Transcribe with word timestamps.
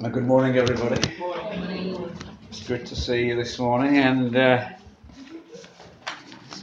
Good 0.00 0.26
morning, 0.26 0.56
everybody. 0.56 1.18
Morning. 1.18 2.16
It's 2.50 2.62
good 2.62 2.86
to 2.86 2.94
see 2.94 3.26
you 3.26 3.34
this 3.34 3.58
morning, 3.58 3.98
and 3.98 4.34
uh, 4.36 4.68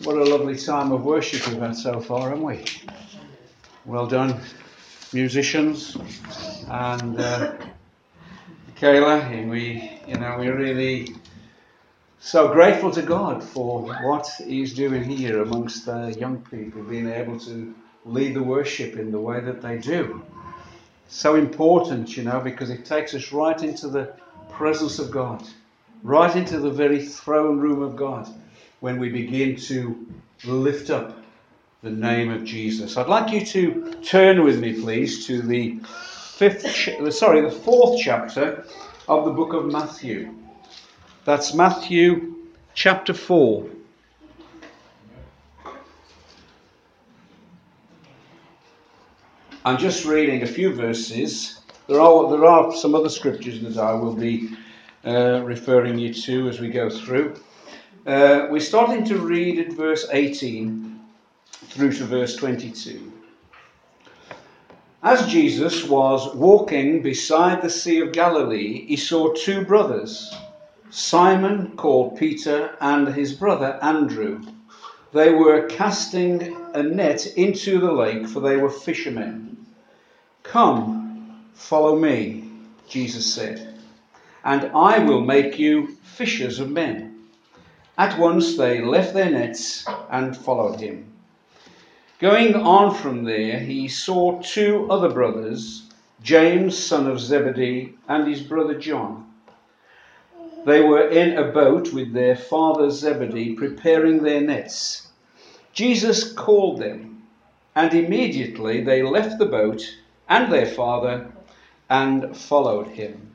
what 0.05 0.15
a 0.15 0.23
lovely 0.23 0.55
time 0.55 0.93
of 0.93 1.03
worship 1.03 1.45
we've 1.49 1.59
had 1.59 1.75
so 1.75 1.99
far, 1.99 2.29
haven't 2.29 2.45
we? 2.45 2.63
Well 3.83 4.07
done, 4.07 4.39
musicians, 5.11 5.97
and 6.69 7.19
uh, 7.19 7.55
Kayla. 8.77 9.29
And 9.29 9.49
we, 9.49 9.99
you 10.07 10.15
know, 10.15 10.37
we're 10.39 10.57
really 10.57 11.13
so 12.19 12.53
grateful 12.53 12.89
to 12.91 13.01
God 13.01 13.43
for 13.43 13.81
what 13.81 14.29
He's 14.47 14.73
doing 14.73 15.03
here 15.03 15.41
amongst 15.41 15.85
the 15.85 16.15
young 16.17 16.37
people, 16.49 16.83
being 16.83 17.09
able 17.09 17.37
to 17.41 17.75
lead 18.05 18.33
the 18.33 18.43
worship 18.43 18.95
in 18.95 19.11
the 19.11 19.19
way 19.19 19.41
that 19.41 19.61
they 19.61 19.77
do 19.77 20.23
so 21.07 21.35
important, 21.35 22.17
you 22.17 22.23
know, 22.23 22.39
because 22.39 22.69
it 22.69 22.85
takes 22.85 23.13
us 23.13 23.31
right 23.31 23.61
into 23.61 23.87
the 23.87 24.13
presence 24.49 24.99
of 24.99 25.11
God, 25.11 25.43
right 26.03 26.35
into 26.35 26.59
the 26.59 26.69
very 26.69 27.05
throne 27.05 27.59
room 27.59 27.81
of 27.81 27.95
God 27.95 28.27
when 28.79 28.99
we 28.99 29.09
begin 29.09 29.55
to 29.55 30.05
lift 30.43 30.89
up 30.89 31.17
the 31.81 31.89
name 31.89 32.31
of 32.31 32.43
Jesus. 32.43 32.97
I'd 32.97 33.07
like 33.07 33.31
you 33.31 33.45
to 33.45 33.93
turn 34.03 34.43
with 34.43 34.59
me, 34.59 34.73
please, 34.81 35.25
to 35.27 35.41
the 35.41 35.79
fifth, 36.35 36.65
uh, 36.65 37.11
sorry, 37.11 37.41
the 37.41 37.51
fourth 37.51 37.99
chapter 38.01 38.65
of 39.07 39.25
the 39.25 39.31
book 39.31 39.53
of 39.53 39.65
Matthew. 39.65 40.33
That's 41.25 41.53
Matthew 41.53 42.35
chapter 42.73 43.13
4. 43.13 43.69
I'm 49.65 49.79
just 49.79 50.05
reading 50.05 50.43
a 50.43 50.45
few 50.45 50.71
verses. 50.75 51.59
There 51.87 51.99
are, 51.99 52.29
there 52.29 52.45
are 52.45 52.71
some 52.71 52.93
other 52.93 53.09
scriptures 53.09 53.61
that 53.61 53.83
I 53.83 53.93
will 53.93 54.13
be 54.13 54.51
uh, 55.03 55.41
referring 55.43 55.97
you 55.97 56.13
to 56.13 56.47
as 56.49 56.59
we 56.59 56.69
go 56.69 56.87
through. 56.87 57.33
Uh, 58.05 58.45
we're 58.51 58.59
starting 58.59 59.03
to 59.05 59.17
read 59.17 59.57
at 59.57 59.73
verse 59.73 60.05
18 60.11 60.99
through 61.69 61.93
to 61.93 62.05
verse 62.05 62.35
22. 62.35 63.11
As 65.01 65.25
Jesus 65.25 65.83
was 65.83 66.35
walking 66.35 67.01
beside 67.01 67.63
the 67.63 67.69
Sea 67.71 68.01
of 68.01 68.11
Galilee, 68.11 68.85
he 68.85 68.95
saw 68.95 69.33
two 69.33 69.65
brothers, 69.65 70.31
Simon 70.91 71.75
called 71.75 72.19
Peter 72.19 72.75
and 72.81 73.07
his 73.07 73.33
brother 73.33 73.79
Andrew. 73.81 74.45
They 75.11 75.31
were 75.31 75.65
casting 75.65 76.55
a 76.75 76.83
net 76.83 77.25
into 77.35 77.79
the 77.79 77.91
lake, 77.91 78.27
for 78.27 78.41
they 78.41 78.57
were 78.57 78.69
fishermen. 78.69 79.54
Come, 80.49 81.45
follow 81.53 81.97
me, 81.97 82.49
Jesus 82.87 83.33
said, 83.33 83.75
and 84.43 84.71
I 84.73 84.99
will 84.99 85.21
make 85.21 85.59
you 85.59 85.97
fishers 86.03 86.59
of 86.59 86.69
men. 86.69 87.27
At 87.97 88.19
once 88.19 88.55
they 88.55 88.81
left 88.81 89.13
their 89.13 89.29
nets 89.29 89.85
and 90.09 90.37
followed 90.37 90.79
him. 90.79 91.11
Going 92.19 92.55
on 92.55 92.93
from 92.93 93.23
there, 93.23 93.59
he 93.59 93.87
saw 93.87 94.39
two 94.41 94.87
other 94.89 95.09
brothers, 95.09 95.89
James, 96.21 96.77
son 96.77 97.07
of 97.07 97.19
Zebedee, 97.19 97.95
and 98.07 98.27
his 98.27 98.41
brother 98.41 98.75
John. 98.75 99.29
They 100.65 100.81
were 100.81 101.09
in 101.09 101.37
a 101.37 101.51
boat 101.51 101.91
with 101.91 102.13
their 102.13 102.35
father 102.35 102.89
Zebedee, 102.89 103.55
preparing 103.55 104.23
their 104.23 104.41
nets. 104.41 105.07
Jesus 105.73 106.31
called 106.31 106.79
them, 106.79 107.23
and 107.75 107.93
immediately 107.93 108.81
they 108.81 109.03
left 109.03 109.37
the 109.37 109.45
boat 109.45 109.83
and 110.29 110.51
their 110.51 110.65
father 110.65 111.31
and 111.89 112.35
followed 112.35 112.87
him. 112.87 113.31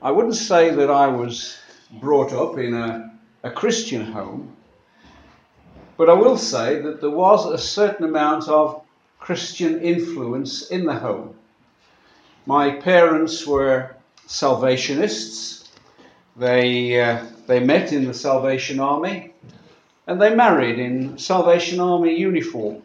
I 0.00 0.10
wouldn't 0.10 0.36
say 0.36 0.70
that 0.70 0.90
I 0.90 1.06
was 1.06 1.58
brought 2.00 2.32
up 2.32 2.58
in 2.58 2.74
a, 2.74 3.12
a 3.42 3.50
Christian 3.50 4.04
home, 4.04 4.56
but 5.96 6.08
I 6.08 6.14
will 6.14 6.38
say 6.38 6.80
that 6.80 7.00
there 7.00 7.10
was 7.10 7.46
a 7.46 7.58
certain 7.58 8.06
amount 8.06 8.48
of 8.48 8.82
Christian 9.20 9.80
influence 9.80 10.70
in 10.70 10.84
the 10.84 10.94
home. 10.94 11.36
My 12.46 12.70
parents 12.70 13.46
were 13.46 13.94
Salvationists. 14.26 15.70
They, 16.36 17.00
uh, 17.00 17.24
they 17.46 17.60
met 17.60 17.92
in 17.92 18.06
the 18.06 18.14
Salvation 18.14 18.80
Army 18.80 19.34
and 20.06 20.20
they 20.20 20.34
married 20.34 20.78
in 20.78 21.18
Salvation 21.18 21.78
Army 21.78 22.18
uniform 22.18 22.82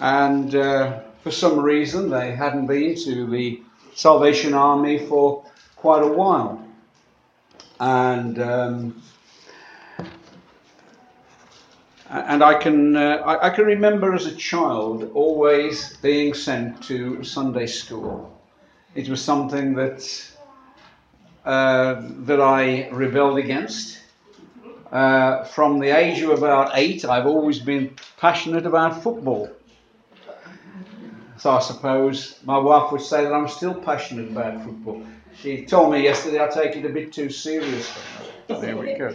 and 0.00 0.54
uh, 0.54 1.00
for 1.22 1.30
some 1.30 1.60
reason 1.60 2.10
they 2.10 2.32
hadn't 2.32 2.66
been 2.66 2.94
to 3.04 3.26
the 3.26 3.62
Salvation 3.94 4.54
Army 4.54 4.98
for 4.98 5.44
quite 5.76 6.02
a 6.02 6.08
while. 6.08 6.60
And 7.80 8.38
um, 8.40 9.02
and 12.10 12.42
I 12.44 12.54
can 12.54 12.96
uh, 12.96 13.22
I, 13.24 13.46
I, 13.46 13.50
can 13.50 13.64
remember 13.64 14.14
as 14.14 14.26
a 14.26 14.34
child 14.34 15.10
always 15.14 15.96
being 15.98 16.34
sent 16.34 16.82
to 16.84 17.22
Sunday 17.24 17.66
school. 17.66 18.30
It 18.94 19.08
was 19.08 19.20
something 19.20 19.74
that 19.74 20.00
uh, 21.44 22.02
that 22.28 22.40
I 22.40 22.88
rebelled 22.90 23.38
against. 23.38 24.00
Uh, 24.92 25.42
from 25.44 25.80
the 25.80 25.88
age 25.88 26.22
of 26.22 26.30
about 26.30 26.70
eight, 26.74 27.04
I've 27.04 27.26
always 27.26 27.58
been 27.58 27.96
passionate 28.16 28.64
about 28.64 29.02
football. 29.02 29.50
So 31.36 31.50
I 31.50 31.60
suppose 31.60 32.38
my 32.44 32.58
wife 32.58 32.92
would 32.92 33.00
say 33.00 33.24
that 33.24 33.32
I'm 33.32 33.48
still 33.48 33.74
passionate 33.74 34.30
about 34.30 34.62
football. 34.64 35.04
She 35.36 35.64
told 35.64 35.92
me 35.92 36.02
yesterday 36.02 36.42
I 36.42 36.48
take 36.48 36.76
it 36.76 36.84
a 36.84 36.88
bit 36.88 37.12
too 37.12 37.28
seriously. 37.28 38.02
There 38.46 38.76
we 38.76 38.94
go. 38.94 39.14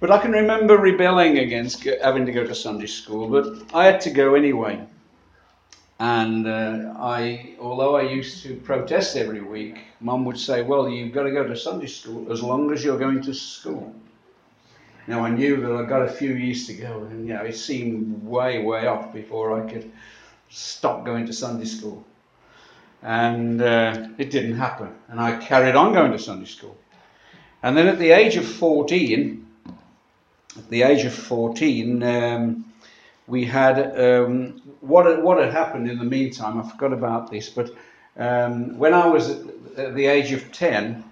but 0.00 0.10
I 0.10 0.18
can 0.18 0.32
remember 0.32 0.76
rebelling 0.76 1.38
against 1.38 1.84
having 1.84 2.26
to 2.26 2.32
go 2.32 2.44
to 2.44 2.54
Sunday 2.54 2.86
school, 2.86 3.28
but 3.28 3.72
I 3.72 3.84
had 3.84 4.00
to 4.02 4.10
go 4.10 4.34
anyway. 4.34 4.84
And 6.00 6.48
uh, 6.48 6.94
I, 6.98 7.54
although 7.60 7.94
I 7.94 8.02
used 8.02 8.42
to 8.42 8.56
protest 8.56 9.16
every 9.16 9.40
week, 9.40 9.78
Mum 10.00 10.24
would 10.24 10.38
say, 10.38 10.62
"Well, 10.62 10.88
you've 10.88 11.12
got 11.12 11.22
to 11.22 11.30
go 11.30 11.46
to 11.46 11.56
Sunday 11.56 11.86
school 11.86 12.32
as 12.32 12.42
long 12.42 12.72
as 12.72 12.84
you're 12.84 12.98
going 12.98 13.22
to 13.22 13.32
school." 13.32 13.94
Now 15.06 15.24
I 15.24 15.30
knew 15.30 15.56
that 15.56 15.72
I 15.72 15.84
got 15.84 16.02
a 16.02 16.12
few 16.12 16.32
years 16.34 16.66
to 16.68 16.74
go, 16.74 17.02
and 17.10 17.26
you 17.26 17.34
know 17.34 17.42
it 17.42 17.56
seemed 17.56 18.24
way, 18.24 18.62
way 18.62 18.86
off 18.86 19.12
before 19.12 19.60
I 19.60 19.68
could 19.70 19.90
stop 20.48 21.04
going 21.04 21.26
to 21.26 21.32
Sunday 21.32 21.64
school. 21.64 22.04
And 23.02 23.60
uh, 23.60 24.08
it 24.18 24.30
didn't 24.30 24.56
happen, 24.56 24.94
and 25.08 25.20
I 25.20 25.36
carried 25.38 25.74
on 25.74 25.92
going 25.92 26.12
to 26.12 26.18
Sunday 26.18 26.46
school. 26.46 26.76
And 27.64 27.76
then 27.76 27.88
at 27.88 27.98
the 27.98 28.10
age 28.10 28.36
of 28.36 28.46
14, 28.46 29.46
at 30.56 30.68
the 30.68 30.82
age 30.82 31.04
of 31.04 31.12
14, 31.12 32.02
um, 32.02 32.64
we 33.26 33.44
had 33.44 33.98
um, 33.98 34.60
what 34.80 35.22
what 35.22 35.38
had 35.38 35.52
happened 35.52 35.90
in 35.90 35.98
the 35.98 36.04
meantime. 36.04 36.60
I 36.60 36.68
forgot 36.68 36.92
about 36.92 37.30
this, 37.30 37.48
but 37.48 37.70
um, 38.16 38.78
when 38.78 38.94
I 38.94 39.06
was 39.06 39.30
at 39.76 39.94
the 39.94 40.06
age 40.06 40.32
of 40.32 40.52
10, 40.52 41.02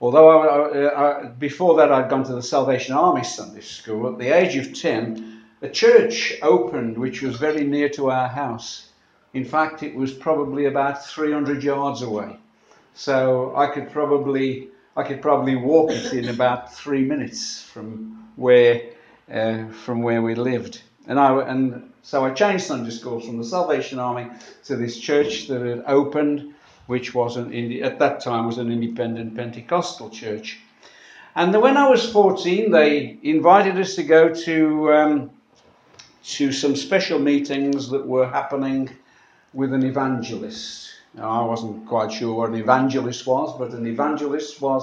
Although 0.00 0.28
I, 0.30 1.20
I, 1.20 1.26
before 1.26 1.76
that 1.76 1.92
I'd 1.92 2.08
gone 2.08 2.24
to 2.24 2.32
the 2.34 2.42
Salvation 2.42 2.94
Army 2.94 3.22
Sunday 3.22 3.60
School, 3.60 4.10
at 4.10 4.18
the 4.18 4.28
age 4.28 4.56
of 4.56 4.72
10, 4.72 5.42
a 5.62 5.68
church 5.68 6.38
opened 6.42 6.96
which 6.96 7.20
was 7.20 7.36
very 7.36 7.64
near 7.64 7.88
to 7.90 8.10
our 8.10 8.28
house. 8.28 8.88
In 9.34 9.44
fact, 9.44 9.82
it 9.82 9.94
was 9.94 10.12
probably 10.12 10.64
about 10.64 11.04
300 11.04 11.62
yards 11.62 12.00
away. 12.00 12.38
So 12.94 13.54
I 13.54 13.66
could 13.66 13.90
probably 13.90 14.68
I 14.96 15.04
could 15.04 15.22
probably 15.22 15.54
walk 15.54 15.92
it 15.92 16.12
in 16.12 16.28
about 16.28 16.74
three 16.74 17.04
minutes 17.04 17.62
from 17.62 18.28
where 18.36 18.82
uh, 19.32 19.68
from 19.68 20.02
where 20.02 20.22
we 20.22 20.34
lived. 20.34 20.82
And 21.06 21.20
I 21.20 21.42
and 21.42 21.92
so 22.02 22.24
I 22.24 22.30
changed 22.30 22.64
Sunday 22.64 22.90
schools 22.90 23.26
from 23.26 23.38
the 23.38 23.44
Salvation 23.44 23.98
Army 23.98 24.30
to 24.64 24.76
this 24.76 24.98
church 24.98 25.46
that 25.48 25.60
had 25.60 25.84
opened 25.86 26.54
which 26.90 27.14
was 27.14 27.36
an, 27.36 27.54
at 27.84 28.00
that 28.00 28.20
time 28.20 28.46
was 28.46 28.58
an 28.58 28.72
independent 28.72 29.36
Pentecostal 29.36 30.10
church. 30.10 30.58
And 31.36 31.54
when 31.62 31.76
I 31.76 31.88
was 31.88 32.10
14, 32.10 32.72
they 32.72 33.16
invited 33.22 33.78
us 33.78 33.94
to 33.94 34.02
go 34.02 34.34
to 34.34 34.92
um, 34.92 35.30
to 36.24 36.50
some 36.50 36.74
special 36.74 37.20
meetings 37.20 37.88
that 37.90 38.04
were 38.04 38.28
happening 38.28 38.90
with 39.54 39.72
an 39.72 39.84
evangelist. 39.84 40.90
Now, 41.14 41.42
I 41.42 41.44
wasn't 41.44 41.86
quite 41.86 42.12
sure 42.12 42.34
what 42.34 42.50
an 42.50 42.56
evangelist 42.56 43.24
was, 43.24 43.56
but 43.56 43.70
an 43.70 43.86
evangelist 43.86 44.60
was 44.60 44.82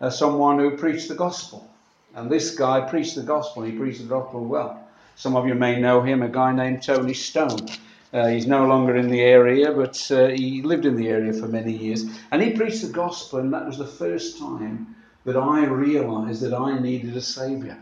uh, 0.00 0.10
someone 0.10 0.58
who 0.58 0.76
preached 0.76 1.08
the 1.08 1.14
gospel. 1.14 1.66
And 2.14 2.30
this 2.30 2.54
guy 2.54 2.82
preached 2.82 3.14
the 3.14 3.22
gospel. 3.22 3.62
He 3.62 3.72
preached 3.72 4.00
the 4.02 4.08
gospel 4.08 4.44
well. 4.44 4.86
Some 5.16 5.36
of 5.36 5.46
you 5.46 5.54
may 5.54 5.80
know 5.80 6.02
him, 6.02 6.22
a 6.22 6.28
guy 6.28 6.52
named 6.52 6.82
Tony 6.82 7.14
Stone. 7.14 7.66
Uh, 8.12 8.26
he's 8.28 8.46
no 8.46 8.66
longer 8.66 8.96
in 8.96 9.08
the 9.08 9.20
area, 9.20 9.72
but 9.72 10.10
uh, 10.10 10.28
he 10.28 10.62
lived 10.62 10.84
in 10.84 10.96
the 10.96 11.08
area 11.08 11.32
for 11.32 11.46
many 11.46 11.72
years. 11.72 12.04
And 12.32 12.42
he 12.42 12.52
preached 12.52 12.82
the 12.82 12.92
gospel, 12.92 13.38
and 13.38 13.52
that 13.52 13.66
was 13.66 13.78
the 13.78 13.86
first 13.86 14.38
time 14.38 14.96
that 15.24 15.36
I 15.36 15.64
realized 15.64 16.42
that 16.42 16.54
I 16.54 16.78
needed 16.78 17.16
a 17.16 17.20
savior. 17.20 17.78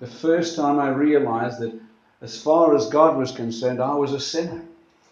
The 0.00 0.06
first 0.06 0.56
time 0.56 0.78
I 0.78 0.88
realized 0.88 1.60
that 1.60 1.78
As 2.24 2.40
far 2.40 2.74
as 2.74 2.88
God 2.88 3.18
was 3.18 3.32
concerned, 3.32 3.82
I 3.82 3.94
was 3.96 4.14
a 4.14 4.18
sinner 4.18 4.62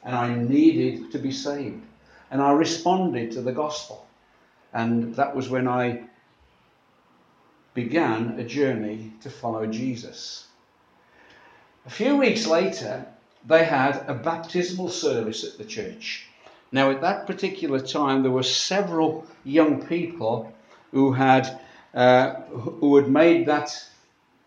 and 0.02 0.16
I 0.16 0.34
needed 0.34 1.12
to 1.12 1.18
be 1.18 1.30
saved. 1.30 1.84
And 2.30 2.40
I 2.40 2.52
responded 2.52 3.32
to 3.32 3.42
the 3.42 3.52
gospel. 3.52 4.06
And 4.72 5.14
that 5.16 5.36
was 5.36 5.50
when 5.50 5.68
I 5.68 6.04
began 7.74 8.40
a 8.40 8.44
journey 8.44 9.12
to 9.20 9.28
follow 9.28 9.66
Jesus. 9.66 10.46
A 11.84 11.90
few 11.90 12.16
weeks 12.16 12.46
later, 12.46 13.06
they 13.46 13.64
had 13.64 14.04
a 14.08 14.14
baptismal 14.14 14.88
service 14.88 15.44
at 15.44 15.58
the 15.58 15.64
church. 15.64 16.26
Now, 16.70 16.90
at 16.90 17.00
that 17.00 17.26
particular 17.26 17.80
time, 17.80 18.22
there 18.22 18.30
were 18.30 18.42
several 18.42 19.26
young 19.44 19.86
people 19.86 20.52
who 20.92 21.12
had 21.12 21.60
uh, 21.94 22.34
who 22.80 22.96
had 22.96 23.08
made 23.08 23.46
that 23.46 23.70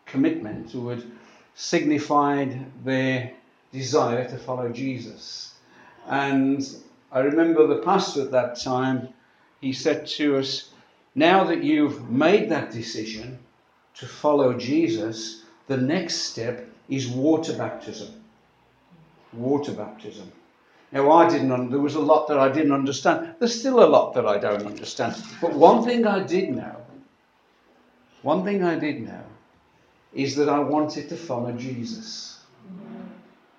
commitment, 0.08 0.72
who 0.72 0.90
had 0.90 1.04
signified 1.54 2.66
their 2.84 3.32
desire 3.72 4.28
to 4.28 4.38
follow 4.38 4.70
Jesus. 4.70 5.54
And 6.08 6.66
I 7.12 7.20
remember 7.20 7.68
the 7.68 7.82
pastor 7.84 8.24
at 8.24 8.32
that 8.32 8.60
time, 8.60 9.10
he 9.62 9.74
said 9.74 10.08
to 10.08 10.38
us, 10.38 10.72
Now 11.14 11.44
that 11.46 11.64
you've 11.64 12.10
made 12.10 12.50
that 12.50 12.72
decision 12.72 13.40
to 13.96 14.08
follow 14.08 14.54
Jesus, 14.58 15.44
the 15.68 15.78
next 15.78 16.16
step 16.16 16.68
is 16.90 17.08
water 17.08 17.54
baptism. 17.54 18.25
Water 19.36 19.74
baptism. 19.74 20.32
Now, 20.92 21.12
I 21.12 21.30
didn't, 21.30 21.72
there 21.72 21.80
was 21.80 21.96
a 21.96 22.00
lot 22.00 22.28
that 22.28 22.38
I 22.38 22.50
didn't 22.50 22.72
understand. 22.72 23.36
There's 23.40 23.60
still 23.60 23.84
a 23.84 23.90
lot 23.90 24.14
that 24.14 24.26
I 24.26 24.38
don't 24.38 24.66
understand. 24.66 25.22
But 25.42 25.54
one 25.54 25.84
thing 25.84 26.08
I 26.08 26.24
did 26.24 26.56
know, 26.56 26.78
one 28.22 28.44
thing 28.46 28.64
I 28.64 28.80
did 28.80 29.02
know, 29.02 29.24
is 30.14 30.36
that 30.38 30.48
I 30.48 30.60
wanted 30.60 31.10
to 31.10 31.18
follow 31.18 31.52
Jesus. 31.52 32.40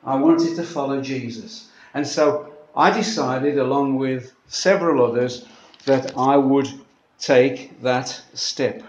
I 0.03 0.17
wanted 0.17 0.57
to 0.57 0.63
follow 0.63 1.03
Jesus. 1.03 1.69
And 1.93 2.07
so 2.07 2.55
I 2.75 2.91
decided, 2.91 3.59
along 3.59 3.97
with 3.97 4.33
several 4.47 5.05
others, 5.05 5.47
that 5.85 6.17
I 6.17 6.37
would 6.37 6.69
take 7.19 7.83
that 7.83 8.09
step. 8.33 8.83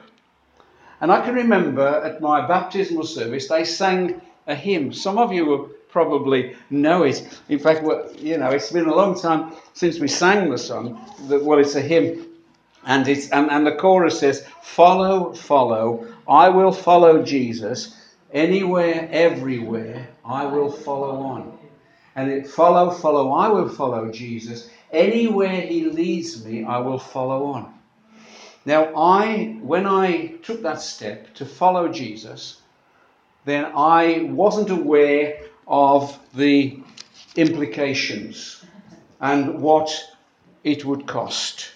And 1.01 1.11
I 1.11 1.21
can 1.21 1.35
remember 1.35 1.87
at 1.87 2.21
my 2.21 2.47
baptismal 2.47 3.05
service, 3.05 3.47
they 3.47 3.65
sang 3.65 4.21
a 4.47 4.55
hymn. 4.55 4.93
Some 4.93 5.17
of 5.17 5.33
you 5.33 5.45
will 5.45 5.69
probably 5.89 6.55
know 6.69 7.03
it. 7.03 7.27
In 7.49 7.59
fact, 7.59 7.83
you 8.19 8.37
know, 8.37 8.49
it's 8.49 8.71
been 8.71 8.87
a 8.87 8.95
long 8.95 9.19
time 9.19 9.53
since 9.73 9.99
we 9.99 10.07
sang 10.07 10.49
the 10.49 10.57
song. 10.57 10.99
That, 11.27 11.43
Well, 11.43 11.59
it's 11.59 11.75
a 11.75 11.81
hymn. 11.81 12.27
And, 12.85 13.07
it's, 13.07 13.29
and, 13.31 13.51
and 13.51 13.65
the 13.65 13.75
chorus 13.75 14.19
says, 14.19 14.45
Follow, 14.61 15.33
follow, 15.33 16.07
I 16.27 16.49
will 16.49 16.71
follow 16.71 17.23
Jesus. 17.23 17.95
Anywhere, 18.31 19.07
everywhere, 19.11 20.07
I 20.25 20.45
will 20.45 20.71
follow 20.71 21.21
on. 21.21 21.57
And 22.15 22.31
it, 22.31 22.47
follow, 22.47 22.91
follow, 22.91 23.31
I 23.31 23.47
will 23.49 23.69
follow 23.69 24.11
Jesus. 24.11 24.69
Anywhere 24.91 25.61
he 25.61 25.85
leads 25.85 26.43
me, 26.45 26.63
I 26.63 26.79
will 26.79 26.99
follow 26.99 27.45
on. 27.45 27.73
Now, 28.65 28.93
I, 28.95 29.57
when 29.61 29.85
I 29.85 30.27
took 30.43 30.61
that 30.63 30.81
step 30.81 31.33
to 31.35 31.45
follow 31.45 31.87
Jesus, 31.87 32.61
then 33.45 33.71
I 33.75 34.27
wasn't 34.29 34.69
aware 34.69 35.39
of 35.67 36.17
the 36.33 36.79
implications 37.35 38.63
and 39.19 39.61
what 39.61 39.93
it 40.63 40.85
would 40.85 41.05
cost. 41.05 41.71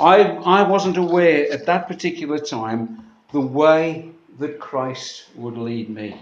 I, 0.00 0.22
I 0.22 0.68
wasn't 0.68 0.96
aware 0.96 1.50
at 1.52 1.66
that 1.66 1.88
particular 1.88 2.38
time 2.38 3.06
the 3.32 3.40
way 3.40 4.10
that 4.38 4.60
Christ 4.60 5.24
would 5.34 5.56
lead 5.56 5.88
me. 5.88 6.20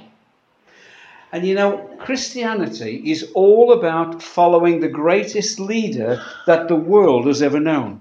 And 1.33 1.45
you 1.45 1.55
know, 1.55 1.91
Christianity 1.99 3.11
is 3.11 3.33
all 3.35 3.73
about 3.73 4.23
following 4.23 4.79
the 4.79 4.89
greatest 4.89 5.59
leader 5.59 6.23
that 6.47 6.69
the 6.69 6.77
world 6.77 7.27
has 7.27 7.43
ever 7.43 7.59
known. 7.59 8.01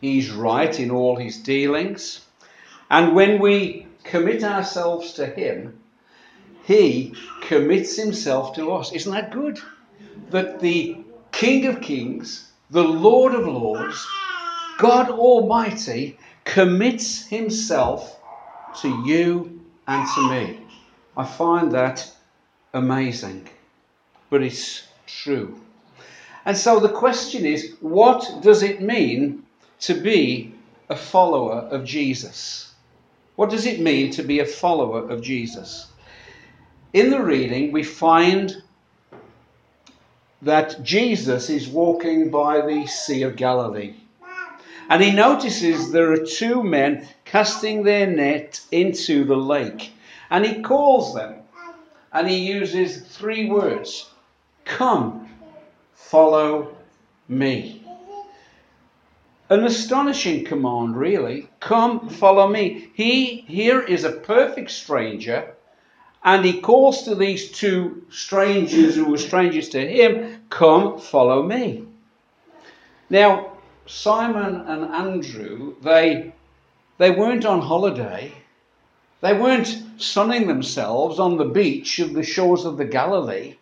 He's 0.00 0.30
right 0.30 0.78
in 0.78 0.90
all 0.90 1.16
his 1.16 1.38
dealings. 1.38 2.20
And 2.90 3.14
when 3.14 3.40
we 3.40 3.86
commit 4.02 4.42
ourselves 4.42 5.12
to 5.14 5.26
him, 5.26 5.78
he 6.66 7.14
commits 7.42 7.96
himself 7.96 8.56
to 8.56 8.72
us. 8.72 8.92
Isn't 8.92 9.12
that 9.12 9.30
good? 9.30 9.60
That 10.30 10.58
the 10.58 10.98
King 11.30 11.66
of 11.66 11.80
Kings, 11.80 12.50
the 12.70 12.82
Lord 12.82 13.34
of 13.34 13.46
Lords, 13.46 14.04
God 14.78 15.08
Almighty 15.08 16.18
commits 16.44 17.24
himself 17.26 18.18
to 18.80 18.88
you 19.06 19.60
and 19.86 20.08
to 20.14 20.30
me. 20.30 20.60
I 21.16 21.24
find 21.24 21.70
that 21.70 22.10
amazing, 22.74 23.48
but 24.28 24.42
it's 24.42 24.88
true. 25.06 25.60
And 26.44 26.56
so 26.56 26.80
the 26.80 26.88
question 26.88 27.46
is 27.46 27.76
what 27.80 28.42
does 28.42 28.64
it 28.64 28.82
mean 28.82 29.44
to 29.80 29.94
be 29.94 30.52
a 30.88 30.96
follower 30.96 31.60
of 31.70 31.84
Jesus? 31.84 32.74
What 33.36 33.50
does 33.50 33.66
it 33.66 33.80
mean 33.80 34.10
to 34.12 34.24
be 34.24 34.40
a 34.40 34.46
follower 34.46 35.08
of 35.08 35.22
Jesus? 35.22 35.86
In 36.92 37.10
the 37.10 37.22
reading, 37.22 37.72
we 37.72 37.82
find 37.82 38.62
that 40.42 40.82
Jesus 40.82 41.50
is 41.50 41.68
walking 41.68 42.30
by 42.30 42.60
the 42.64 42.86
Sea 42.86 43.22
of 43.22 43.36
Galilee. 43.36 43.94
And 44.88 45.02
he 45.02 45.10
notices 45.10 45.90
there 45.90 46.12
are 46.12 46.24
two 46.24 46.62
men 46.62 47.08
casting 47.24 47.82
their 47.82 48.06
net 48.06 48.60
into 48.70 49.24
the 49.24 49.36
lake. 49.36 49.92
And 50.30 50.46
he 50.46 50.62
calls 50.62 51.14
them. 51.14 51.36
And 52.12 52.28
he 52.28 52.36
uses 52.36 53.00
three 53.00 53.50
words 53.50 54.08
Come, 54.64 55.28
follow 55.94 56.76
me. 57.28 57.82
An 59.50 59.64
astonishing 59.64 60.44
command, 60.44 60.96
really. 60.96 61.48
Come, 61.60 62.08
follow 62.08 62.48
me. 62.48 62.90
He 62.94 63.44
here 63.48 63.80
is 63.80 64.04
a 64.04 64.12
perfect 64.12 64.70
stranger, 64.70 65.55
and 66.26 66.44
he 66.44 66.60
calls 66.60 67.04
to 67.04 67.14
these 67.14 67.52
two 67.52 68.02
strangers 68.10 68.96
who 68.96 69.04
were 69.04 69.16
strangers 69.16 69.68
to 69.68 69.80
him, 69.80 70.42
Come, 70.50 70.98
follow 70.98 71.44
me. 71.44 71.86
Now, 73.08 73.52
Simon 73.86 74.62
and 74.66 74.92
Andrew, 74.92 75.76
they, 75.82 76.34
they 76.98 77.12
weren't 77.12 77.44
on 77.44 77.60
holiday. 77.60 78.32
They 79.20 79.34
weren't 79.34 79.80
sunning 79.98 80.48
themselves 80.48 81.20
on 81.20 81.36
the 81.36 81.44
beach 81.44 82.00
of 82.00 82.12
the 82.12 82.24
shores 82.24 82.64
of 82.64 82.76
the 82.76 82.84
Galilee. 82.84 83.54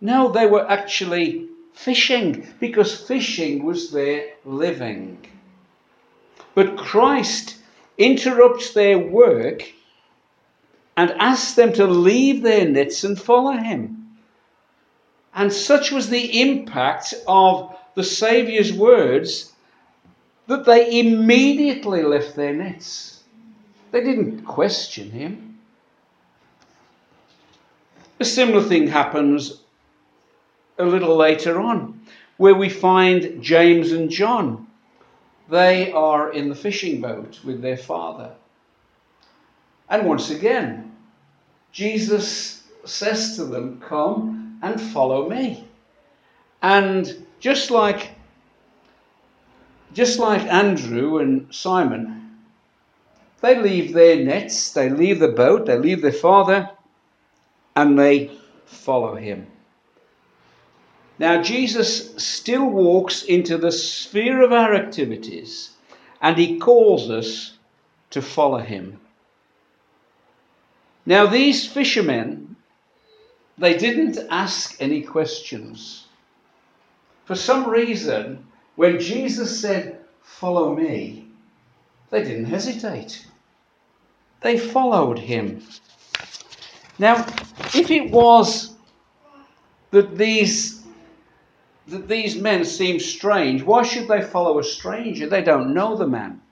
No, 0.00 0.32
they 0.32 0.46
were 0.46 0.66
actually 0.66 1.48
fishing 1.74 2.48
because 2.58 3.06
fishing 3.06 3.66
was 3.66 3.90
their 3.90 4.30
living. 4.46 5.26
But 6.54 6.78
Christ 6.78 7.56
interrupts 7.98 8.72
their 8.72 8.98
work 8.98 9.62
and 10.98 11.12
asked 11.12 11.54
them 11.54 11.72
to 11.72 11.86
leave 11.86 12.42
their 12.42 12.68
nets 12.68 13.04
and 13.04 13.16
follow 13.16 13.52
him. 13.52 14.16
And 15.32 15.52
such 15.52 15.92
was 15.92 16.08
the 16.08 16.40
impact 16.40 17.14
of 17.28 17.78
the 17.94 18.02
Saviour's 18.02 18.72
words 18.72 19.52
that 20.48 20.64
they 20.64 20.98
immediately 20.98 22.02
left 22.02 22.34
their 22.34 22.52
nets. 22.52 23.22
They 23.92 24.02
didn't 24.02 24.44
question 24.44 25.12
him. 25.12 25.60
A 28.18 28.24
similar 28.24 28.64
thing 28.64 28.88
happens 28.88 29.60
a 30.80 30.84
little 30.84 31.16
later 31.16 31.60
on, 31.60 32.00
where 32.38 32.56
we 32.56 32.68
find 32.68 33.40
James 33.40 33.92
and 33.92 34.10
John. 34.10 34.66
They 35.48 35.92
are 35.92 36.32
in 36.32 36.48
the 36.48 36.56
fishing 36.56 37.00
boat 37.00 37.38
with 37.44 37.62
their 37.62 37.76
father. 37.76 38.32
And 39.90 40.06
once 40.06 40.30
again, 40.30 40.96
Jesus 41.72 42.64
says 42.84 43.36
to 43.36 43.44
them, 43.44 43.80
Come 43.80 44.58
and 44.62 44.80
follow 44.80 45.28
me. 45.28 45.66
And 46.62 47.26
just 47.40 47.70
like 47.70 48.10
just 49.92 50.18
like 50.18 50.42
Andrew 50.42 51.18
and 51.18 51.52
Simon, 51.52 52.38
they 53.40 53.60
leave 53.60 53.94
their 53.94 54.22
nets, 54.22 54.72
they 54.72 54.90
leave 54.90 55.18
the 55.18 55.28
boat, 55.28 55.66
they 55.66 55.78
leave 55.78 56.02
their 56.02 56.12
father, 56.12 56.70
and 57.74 57.98
they 57.98 58.30
follow 58.66 59.14
him. 59.14 59.46
Now, 61.18 61.42
Jesus 61.42 62.14
still 62.22 62.66
walks 62.66 63.24
into 63.24 63.58
the 63.58 63.72
sphere 63.72 64.42
of 64.42 64.52
our 64.52 64.74
activities 64.74 65.70
and 66.20 66.36
he 66.36 66.58
calls 66.58 67.10
us 67.10 67.54
to 68.10 68.22
follow 68.22 68.58
him. 68.58 69.00
Now, 71.08 71.24
these 71.24 71.66
fishermen, 71.66 72.54
they 73.56 73.78
didn't 73.78 74.18
ask 74.28 74.76
any 74.78 75.00
questions. 75.00 76.04
For 77.24 77.34
some 77.34 77.66
reason, 77.66 78.46
when 78.76 79.00
Jesus 79.00 79.58
said, 79.58 80.04
Follow 80.20 80.76
me, 80.76 81.24
they 82.10 82.22
didn't 82.22 82.44
hesitate. 82.44 83.26
They 84.42 84.58
followed 84.58 85.18
him. 85.18 85.62
Now, 86.98 87.24
if 87.74 87.90
it 87.90 88.10
was 88.10 88.74
that 89.92 90.18
these 90.18 90.84
that 91.86 92.06
these 92.06 92.36
men 92.36 92.66
seem 92.66 93.00
strange, 93.00 93.62
why 93.62 93.82
should 93.82 94.08
they 94.08 94.20
follow 94.20 94.58
a 94.58 94.62
stranger? 94.62 95.26
They 95.26 95.42
don't 95.42 95.72
know 95.72 95.96
the 95.96 96.06
man. 96.06 96.42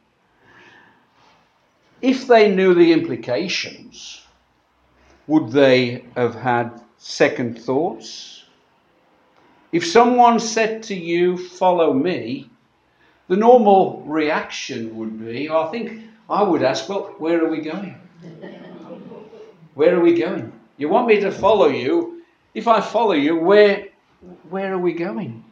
If 2.01 2.27
they 2.27 2.55
knew 2.55 2.73
the 2.73 2.95
implications, 2.95 4.23
would 5.27 5.51
they 5.51 6.05
have 6.17 6.35
had 6.35 6.81
second 6.99 7.59
thoughts? 7.61 8.45
If 9.73 9.85
someone 9.87 10.41
said 10.41 10.83
to 10.85 10.95
you, 10.95 11.37
Follow 11.37 11.93
me, 11.93 12.49
the 13.29 13.37
normal 13.37 14.03
reaction 14.07 14.97
would 14.97 15.19
be, 15.25 15.51
I 15.51 15.69
think 15.71 16.03
I 16.31 16.43
would 16.43 16.63
ask, 16.63 16.89
Well, 16.89 17.15
where 17.19 17.45
are 17.45 17.51
we 17.51 17.61
going? 17.61 17.97
Where 19.75 19.97
are 19.97 20.01
we 20.01 20.15
going? 20.15 20.53
You 20.79 20.89
want 20.89 21.07
me 21.07 21.21
to 21.21 21.31
follow 21.31 21.69
you? 21.69 22.23
If 22.55 22.69
I 22.69 22.81
follow 22.81 23.13
you, 23.13 23.37
where, 23.37 23.89
where 24.49 24.73
are 24.73 24.79
we 24.79 24.95
going? 24.95 25.45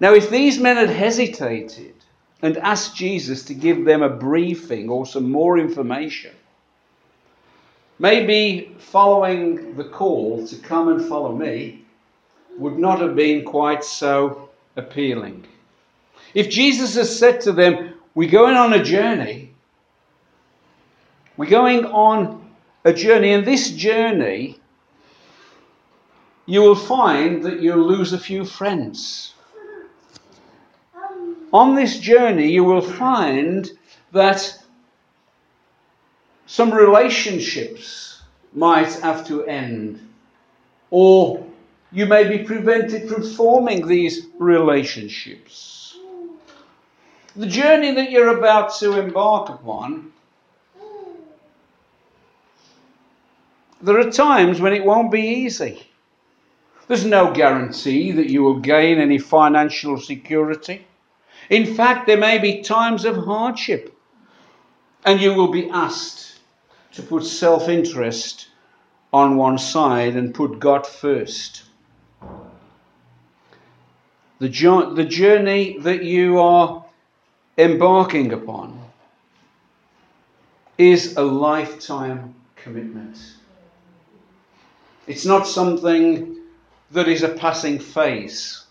Now, 0.00 0.14
if 0.14 0.30
these 0.30 0.58
men 0.60 0.76
had 0.76 0.90
hesitated 0.90 1.94
and 2.42 2.56
asked 2.58 2.94
Jesus 2.94 3.44
to 3.44 3.54
give 3.54 3.84
them 3.84 4.02
a 4.02 4.08
briefing 4.08 4.88
or 4.88 5.06
some 5.06 5.30
more 5.30 5.58
information, 5.58 6.32
maybe 7.98 8.74
following 8.78 9.76
the 9.76 9.84
call 9.84 10.46
to 10.46 10.56
come 10.56 10.88
and 10.88 11.08
follow 11.08 11.34
me 11.34 11.84
would 12.58 12.78
not 12.78 13.00
have 13.00 13.14
been 13.14 13.44
quite 13.44 13.84
so 13.84 14.50
appealing. 14.76 15.44
If 16.34 16.50
Jesus 16.50 16.94
has 16.94 17.16
said 17.16 17.40
to 17.42 17.52
them, 17.52 17.94
We're 18.14 18.30
going 18.30 18.56
on 18.56 18.72
a 18.72 18.82
journey, 18.82 19.54
we're 21.36 21.50
going 21.50 21.84
on 21.84 22.50
a 22.84 22.92
journey, 22.92 23.32
and 23.32 23.44
this 23.44 23.70
journey, 23.70 24.58
you 26.46 26.62
will 26.62 26.74
find 26.74 27.42
that 27.44 27.60
you'll 27.60 27.86
lose 27.86 28.12
a 28.12 28.18
few 28.18 28.44
friends. 28.44 29.34
On 31.52 31.74
this 31.74 31.98
journey, 31.98 32.50
you 32.50 32.64
will 32.64 32.80
find 32.80 33.70
that 34.12 34.58
some 36.48 36.72
relationships 36.72 38.22
might 38.52 38.92
have 39.00 39.24
to 39.28 39.44
end, 39.44 40.00
or 40.90 41.46
you 41.92 42.06
may 42.06 42.26
be 42.28 42.42
prevented 42.42 43.08
from 43.08 43.22
forming 43.22 43.86
these 43.86 44.26
relationships. 44.38 45.96
The 47.36 47.46
journey 47.46 47.92
that 47.92 48.10
you're 48.10 48.36
about 48.36 48.74
to 48.80 48.98
embark 48.98 49.50
upon 49.50 50.12
There 53.80 54.00
are 54.00 54.10
times 54.10 54.60
when 54.60 54.72
it 54.72 54.84
won't 54.84 55.12
be 55.12 55.20
easy. 55.20 55.86
There's 56.88 57.04
no 57.04 57.32
guarantee 57.32 58.10
that 58.12 58.28
you 58.28 58.42
will 58.42 58.58
gain 58.58 58.98
any 58.98 59.18
financial 59.18 60.00
security. 60.00 60.84
In 61.48 61.74
fact, 61.76 62.06
there 62.06 62.16
may 62.16 62.38
be 62.38 62.62
times 62.62 63.04
of 63.04 63.24
hardship, 63.24 63.96
and 65.04 65.20
you 65.20 65.32
will 65.34 65.52
be 65.52 65.70
asked 65.70 66.37
to 66.92 67.02
put 67.02 67.24
self 67.24 67.68
interest 67.68 68.48
on 69.12 69.36
one 69.36 69.58
side 69.58 70.16
and 70.16 70.34
put 70.34 70.58
God 70.58 70.86
first. 70.86 71.64
The, 74.38 74.48
jo- 74.48 74.94
the 74.94 75.04
journey 75.04 75.78
that 75.80 76.04
you 76.04 76.38
are 76.40 76.84
embarking 77.56 78.32
upon 78.32 78.80
is 80.76 81.16
a 81.16 81.22
lifetime 81.22 82.34
commitment. 82.54 83.18
It's 85.08 85.24
not 85.26 85.46
something 85.46 86.36
that 86.92 87.08
is 87.08 87.22
a 87.22 87.30
passing 87.30 87.78
phase. 87.80 88.64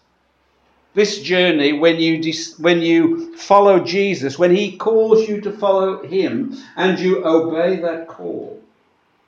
This 0.97 1.21
journey, 1.21 1.73
when 1.73 1.99
you, 1.99 2.33
when 2.57 2.81
you 2.81 3.37
follow 3.37 3.79
Jesus, 3.79 4.39
when 4.39 4.55
He 4.55 4.77
calls 4.77 5.29
you 5.29 5.39
to 5.41 5.51
follow 5.51 6.01
Him 6.01 6.57
and 6.75 6.97
you 6.97 7.23
obey 7.23 7.75
that 7.75 8.07
call, 8.07 8.59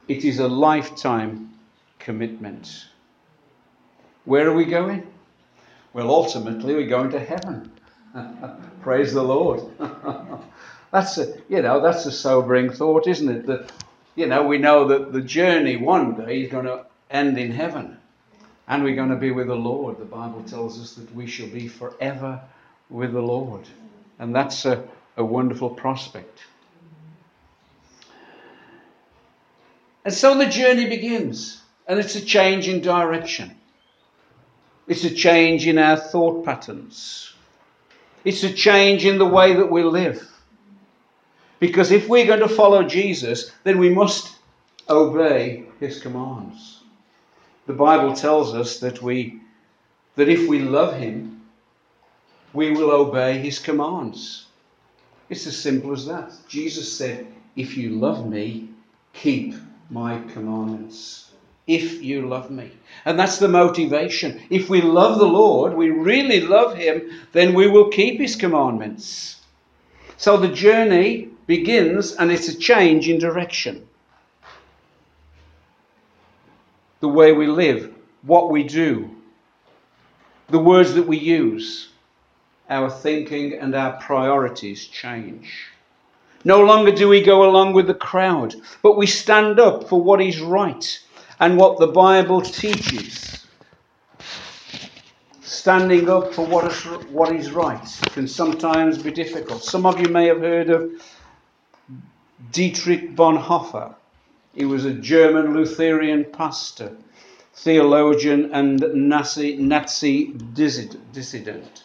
it 0.08 0.26
is 0.26 0.40
a 0.40 0.48
lifetime 0.48 1.54
commitment. 2.00 2.88
Where 4.26 4.50
are 4.50 4.56
we 4.56 4.66
going? 4.66 5.06
Well, 5.94 6.10
ultimately, 6.10 6.74
we're 6.74 6.88
going 6.88 7.12
to 7.12 7.20
heaven. 7.20 7.72
Praise 8.82 9.14
the 9.14 9.22
Lord. 9.22 9.62
that's 10.92 11.20
a, 11.20 11.36
you 11.50 11.62
know, 11.62 11.82
that's 11.82 12.08
a 12.08 12.12
sobering 12.12 12.72
thought, 12.72 13.06
isn't 13.06 13.30
it? 13.30 13.46
That, 13.46 13.72
you 14.16 14.26
know, 14.26 14.42
we 14.42 14.58
know 14.58 14.88
that 14.88 15.14
the 15.14 15.22
journey 15.22 15.76
one 15.76 16.16
day 16.16 16.42
is 16.42 16.52
going 16.52 16.66
to 16.66 16.88
end 17.12 17.38
in 17.38 17.52
heaven. 17.52 18.00
And 18.70 18.84
we're 18.84 18.96
going 18.96 19.10
to 19.10 19.16
be 19.16 19.32
with 19.32 19.48
the 19.48 19.56
Lord. 19.56 19.98
The 19.98 20.06
Bible 20.06 20.44
tells 20.44 20.80
us 20.80 20.94
that 20.94 21.14
we 21.16 21.26
shall 21.26 21.48
be 21.48 21.68
forever 21.68 22.40
with 22.90 23.12
the 23.14 23.22
Lord. 23.22 23.68
And 24.20 24.34
that's 24.34 24.64
a, 24.66 24.88
a 25.18 25.26
wonderful 25.26 25.72
prospect. 25.72 26.40
And 30.06 30.14
so 30.14 30.38
the 30.38 30.46
journey 30.46 30.88
begins. 30.88 31.62
And 31.88 32.00
it's 32.00 32.16
a 32.16 32.22
change 32.22 32.68
in 32.68 32.82
direction. 32.82 33.56
It's 34.88 35.04
a 35.04 35.10
change 35.10 35.66
in 35.66 35.80
our 35.80 35.98
thought 35.98 36.46
patterns. 36.46 37.34
It's 38.24 38.44
a 38.44 38.54
change 38.54 39.04
in 39.04 39.18
the 39.18 39.26
way 39.26 39.56
that 39.56 39.72
we 39.72 39.84
live. 39.84 40.30
Because 41.60 41.92
if 41.92 42.08
we're 42.08 42.28
going 42.28 42.40
to 42.42 42.48
follow 42.48 42.84
Jesus, 42.84 43.52
then 43.64 43.80
we 43.80 43.90
must 43.90 44.36
obey 44.88 45.66
his 45.80 46.00
commands. 46.00 46.79
The 47.70 47.76
Bible 47.76 48.16
tells 48.16 48.56
us 48.56 48.80
that 48.80 49.00
we 49.04 49.42
that 50.16 50.28
if 50.28 50.50
we 50.50 50.58
love 50.58 50.96
him, 50.98 51.44
we 52.52 52.72
will 52.72 52.90
obey 52.90 53.38
his 53.38 53.60
commands. 53.60 54.48
It's 55.30 55.46
as 55.46 55.56
simple 55.56 55.94
as 55.94 56.08
that. 56.08 56.32
Jesus 56.48 56.92
said, 56.92 57.28
If 57.56 57.78
you 57.78 57.92
love 57.92 58.28
me, 58.28 58.70
keep 59.14 59.54
my 59.92 60.20
commandments. 60.34 61.30
If 61.68 62.02
you 62.02 62.28
love 62.28 62.50
me. 62.50 62.72
And 63.06 63.20
that's 63.20 63.38
the 63.38 63.48
motivation. 63.48 64.42
If 64.50 64.68
we 64.68 64.82
love 64.82 65.20
the 65.20 65.28
Lord, 65.28 65.76
we 65.76 65.92
really 65.92 66.42
love 66.42 66.76
him, 66.76 67.08
then 67.34 67.54
we 67.54 67.68
will 67.68 67.90
keep 67.90 68.20
his 68.20 68.36
commandments. 68.36 69.42
So 70.18 70.38
the 70.38 70.48
journey 70.48 71.30
begins 71.46 72.14
and 72.14 72.32
it's 72.32 72.48
a 72.48 72.58
change 72.58 73.08
in 73.08 73.20
direction. 73.20 73.88
The 77.00 77.08
way 77.08 77.32
we 77.32 77.48
live, 77.48 77.94
what 78.24 78.50
we 78.50 78.64
do, 78.64 79.10
the 80.50 80.60
words 80.60 80.94
that 80.96 81.08
we 81.08 81.18
use, 81.18 81.90
our 82.70 82.90
thinking 82.90 83.54
and 83.54 83.74
our 83.76 83.94
priorities 84.02 84.86
change. 84.86 85.68
No 86.46 86.64
longer 86.64 86.92
do 86.92 87.10
we 87.10 87.22
go 87.22 87.50
along 87.50 87.74
with 87.74 87.88
the 87.88 87.94
crowd, 87.94 88.56
but 88.82 88.98
we 88.98 89.06
stand 89.06 89.60
up 89.60 89.90
for 89.90 90.02
what 90.02 90.22
is 90.22 90.40
right 90.40 91.00
and 91.40 91.58
what 91.58 91.80
the 91.80 91.88
Bible 91.88 92.42
teaches. 92.42 93.46
Standing 95.42 96.10
up 96.10 96.34
for 96.34 96.46
what 96.46 96.72
is, 96.72 96.84
what 97.10 97.36
is 97.36 97.52
right 97.52 98.00
can 98.14 98.28
sometimes 98.28 98.98
be 98.98 99.12
difficult. 99.12 99.64
Some 99.64 99.86
of 99.86 100.00
you 100.00 100.08
may 100.08 100.28
have 100.28 100.40
heard 100.40 100.70
of 100.70 100.92
Dietrich 102.52 103.16
Bonhoeffer. 103.16 103.96
He 104.56 104.66
was 104.66 104.84
a 104.86 104.94
German 104.94 105.54
Lutheran 105.54 106.26
pastor, 106.26 106.98
theologian, 107.54 108.50
and 108.52 108.84
Nazi, 108.94 109.56
Nazi 109.58 110.34
dissident. 110.54 111.84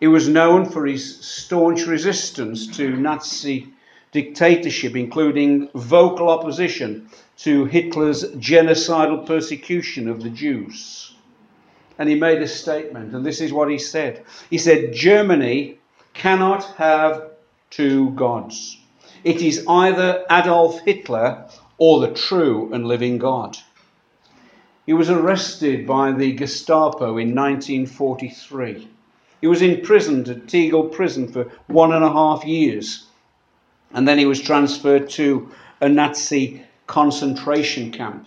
He 0.00 0.08
was 0.08 0.28
known 0.28 0.64
for 0.64 0.86
his 0.86 1.24
staunch 1.24 1.86
resistance 1.86 2.66
to 2.76 2.96
Nazi 2.96 3.68
dictatorship, 4.12 4.96
including 4.96 5.68
vocal 5.74 6.28
opposition 6.28 7.08
to 7.38 7.66
Hitler's 7.66 8.24
genocidal 8.32 9.26
persecution 9.26 10.08
of 10.08 10.22
the 10.22 10.30
Jews. 10.30 11.14
And 11.98 12.08
he 12.08 12.14
made 12.14 12.42
a 12.42 12.48
statement, 12.48 13.14
and 13.14 13.24
this 13.24 13.40
is 13.40 13.52
what 13.52 13.70
he 13.70 13.78
said. 13.78 14.24
He 14.50 14.58
said, 14.58 14.92
Germany 14.92 15.78
cannot 16.14 16.64
have 16.76 17.30
two 17.70 18.10
gods. 18.10 18.78
It 19.24 19.40
is 19.40 19.64
either 19.68 20.24
Adolf 20.30 20.80
Hitler 20.80 21.46
or 21.78 22.00
the 22.00 22.12
true 22.12 22.72
and 22.72 22.86
living 22.86 23.18
God. 23.18 23.56
He 24.84 24.92
was 24.92 25.10
arrested 25.10 25.86
by 25.86 26.10
the 26.12 26.32
Gestapo 26.32 27.18
in 27.18 27.34
1943. 27.34 28.88
He 29.40 29.46
was 29.46 29.62
imprisoned 29.62 30.28
at 30.28 30.48
Tegel 30.48 30.84
prison 30.84 31.28
for 31.28 31.52
one 31.68 31.92
and 31.92 32.04
a 32.04 32.12
half 32.12 32.44
years. 32.44 33.04
And 33.92 34.08
then 34.08 34.18
he 34.18 34.26
was 34.26 34.40
transferred 34.40 35.08
to 35.10 35.50
a 35.80 35.88
Nazi 35.88 36.64
concentration 36.86 37.92
camp. 37.92 38.26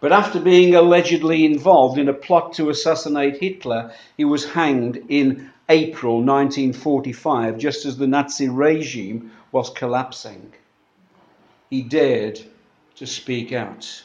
But 0.00 0.12
after 0.12 0.38
being 0.38 0.74
allegedly 0.74 1.44
involved 1.44 1.98
in 1.98 2.08
a 2.08 2.12
plot 2.12 2.52
to 2.54 2.70
assassinate 2.70 3.38
Hitler, 3.40 3.92
he 4.16 4.24
was 4.24 4.50
hanged 4.50 5.02
in 5.08 5.50
April 5.68 6.18
1945, 6.18 7.58
just 7.58 7.86
as 7.86 7.96
the 7.96 8.06
Nazi 8.06 8.48
regime 8.48 9.32
was 9.50 9.70
collapsing. 9.70 10.52
he 11.70 11.82
dared 11.82 12.40
to 12.94 13.06
speak 13.06 13.52
out. 13.52 14.04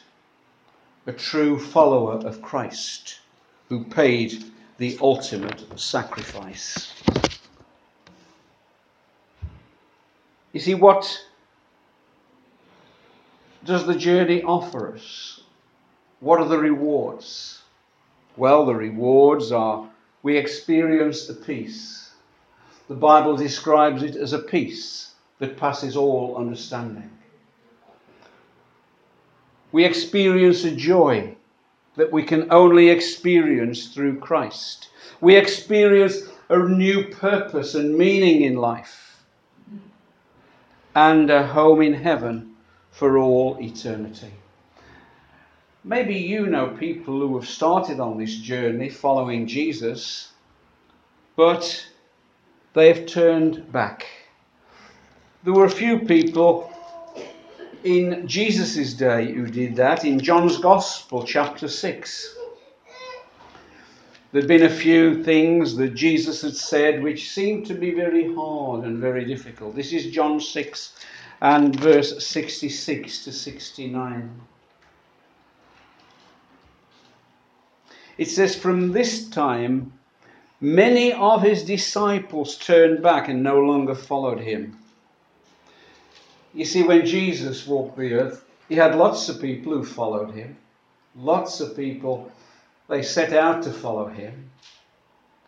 A 1.06 1.14
true 1.14 1.60
follower 1.60 2.16
of 2.26 2.42
Christ 2.42 3.20
who 3.70 3.84
paid 3.84 4.44
the 4.78 4.98
ultimate 5.02 5.80
sacrifice. 5.80 6.94
You 10.52 10.60
see, 10.60 10.74
what 10.74 11.24
does 13.64 13.86
the 13.86 13.96
journey 13.96 14.42
offer 14.42 14.94
us? 14.96 15.42
What 16.20 16.40
are 16.40 16.48
the 16.48 16.58
rewards? 16.58 17.62
Well, 18.36 18.66
the 18.66 18.76
rewards 18.76 19.52
are 19.52 19.91
we 20.24 20.38
experience 20.38 21.30
a 21.30 21.34
peace. 21.34 22.12
The 22.88 22.96
Bible 22.96 23.36
describes 23.36 24.04
it 24.04 24.16
as 24.16 24.34
a 24.34 24.40
peace 24.40 25.14
that 25.40 25.58
passes 25.58 25.98
all 25.98 26.38
understanding. 26.38 27.10
We 29.72 29.86
experience 29.86 30.64
a 30.64 30.76
joy 30.76 31.36
that 31.96 32.12
we 32.12 32.24
can 32.24 32.52
only 32.52 32.90
experience 32.90 33.88
through 33.88 34.20
Christ. 34.20 34.90
We 35.22 35.36
experience 35.36 36.24
a 36.50 36.60
new 36.60 37.06
purpose 37.06 37.76
and 37.76 37.98
meaning 37.98 38.42
in 38.42 38.56
life 38.56 39.24
and 40.94 41.30
a 41.30 41.48
home 41.48 41.82
in 41.82 41.94
heaven 41.94 42.56
for 42.92 43.18
all 43.18 43.58
eternity. 43.62 44.32
Maybe 45.84 46.14
you 46.14 46.46
know 46.46 46.68
people 46.68 47.20
who 47.20 47.40
have 47.40 47.50
started 47.50 48.00
on 48.00 48.20
this 48.20 48.36
journey 48.36 48.90
following 48.90 49.48
Jesus, 49.48 50.32
but 51.36 51.88
they 52.74 52.88
have 52.94 53.08
turned 53.08 53.72
back. 53.72 54.06
There 55.44 55.54
were 55.54 55.66
a 55.66 55.72
few 55.72 55.98
people 55.98 56.72
in 57.84 58.28
Jesus' 58.28 58.94
day 58.94 59.32
who 59.34 59.48
did 59.48 59.76
that 59.78 60.06
in 60.06 60.20
John's 60.20 60.60
Gospel, 60.60 61.24
chapter 61.24 61.68
6. 61.68 62.38
There'd 64.32 64.48
been 64.48 64.64
a 64.64 64.70
few 64.70 65.24
things 65.24 65.76
that 65.78 65.96
Jesus 65.96 66.44
had 66.44 66.56
said 66.56 67.02
which 67.02 67.32
seemed 67.32 67.66
to 67.66 67.74
be 67.74 67.92
very 67.92 68.32
hard 68.36 68.86
and 68.86 69.00
very 69.00 69.26
difficult. 69.26 69.76
This 69.76 69.94
is 69.94 70.12
John 70.12 70.40
6 70.40 70.94
and 71.42 71.76
verse 71.80 72.24
66 72.24 73.24
to 73.24 73.32
69. 73.32 74.42
It 78.22 78.30
says, 78.30 78.56
From 78.56 78.92
this 78.92 79.28
time, 79.28 79.94
many 80.60 81.12
of 81.12 81.42
his 81.42 81.64
disciples 81.64 82.56
turned 82.56 83.02
back 83.02 83.30
and 83.30 83.42
no 83.42 83.58
longer 83.58 83.96
followed 83.96 84.40
him. 84.40 84.78
You 86.54 86.66
see, 86.66 86.84
when 86.84 87.04
Jesus 87.04 87.66
walked 87.66 87.98
the 87.98 88.14
earth, 88.14 88.46
he 88.70 88.76
had 88.76 88.94
lots 88.94 89.28
of 89.28 89.42
people 89.42 89.74
who 89.74 89.84
followed 89.84 90.36
him. 90.36 90.56
Lots 91.16 91.62
of 91.62 91.76
people, 91.76 92.32
they 92.88 93.02
set 93.02 93.34
out 93.34 93.64
to 93.64 93.72
follow 93.72 94.06
him. 94.06 94.52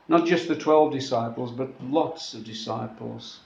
Not 0.07 0.25
just 0.25 0.47
the 0.47 0.55
12 0.55 0.93
disciples, 0.93 1.51
but 1.51 1.69
lots 1.79 2.33
of 2.33 2.43
disciples. 2.43 3.41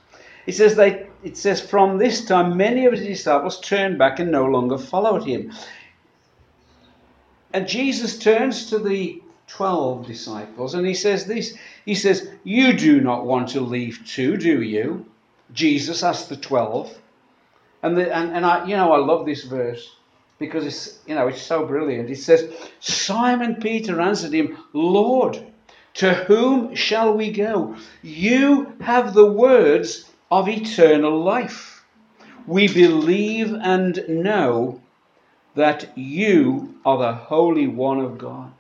It 0.46 0.56
says, 0.56 0.78
they, 0.78 1.06
it 1.22 1.36
says, 1.36 1.60
from 1.60 1.98
this 1.98 2.24
time, 2.24 2.56
many 2.56 2.86
of 2.86 2.94
his 2.94 3.06
disciples 3.06 3.60
turned 3.60 3.98
back 3.98 4.20
and 4.20 4.32
no 4.32 4.46
longer 4.46 4.78
followed 4.78 5.26
him. 5.26 5.52
And 7.54 7.68
Jesus 7.68 8.20
turns 8.20 8.70
to 8.70 8.80
the 8.80 9.22
12 9.48 10.06
disciples 10.06 10.74
and 10.74 10.86
he 10.86 10.94
says 10.94 11.26
this 11.26 11.58
He 11.86 11.96
says, 11.96 12.30
You 12.44 12.74
do 12.74 13.02
not 13.02 13.26
want 13.26 13.50
to 13.50 13.62
leave 13.62 14.06
too, 14.06 14.38
do 14.38 14.62
you? 14.62 15.06
Jesus 15.54 16.04
asked 16.04 16.30
the 16.30 16.36
12. 16.36 16.98
And, 17.84 17.98
the, 17.98 18.14
and, 18.14 18.36
and 18.36 18.46
I, 18.46 18.66
you 18.66 18.76
know, 18.76 18.92
I 18.92 18.98
love 18.98 19.26
this 19.26 19.44
verse 19.44 19.96
because 20.40 20.66
it's, 20.66 21.00
you 21.08 21.16
know, 21.16 21.28
it's 21.28 21.42
so 21.42 21.66
brilliant. 21.66 22.10
It 22.10 22.18
says, 22.18 22.52
Simon 22.80 23.56
Peter 23.56 24.02
answered 24.02 24.34
him, 24.34 24.58
Lord, 24.74 25.40
to 25.96 26.14
whom 26.14 26.76
shall 26.76 27.14
we 27.14 27.32
go? 27.32 27.76
You 28.02 28.74
have 28.82 29.14
the 29.14 29.32
words 29.32 30.10
of 30.30 30.50
eternal 30.50 31.24
life. 31.24 31.86
We 32.46 32.68
believe 32.68 33.54
and 33.54 34.04
know 34.08 34.82
that 35.58 35.98
you 35.98 36.76
are 36.86 37.00
the 37.00 37.14
Holy 37.14 37.66
One 37.66 38.00
of 38.00 38.20
God. 38.20 38.54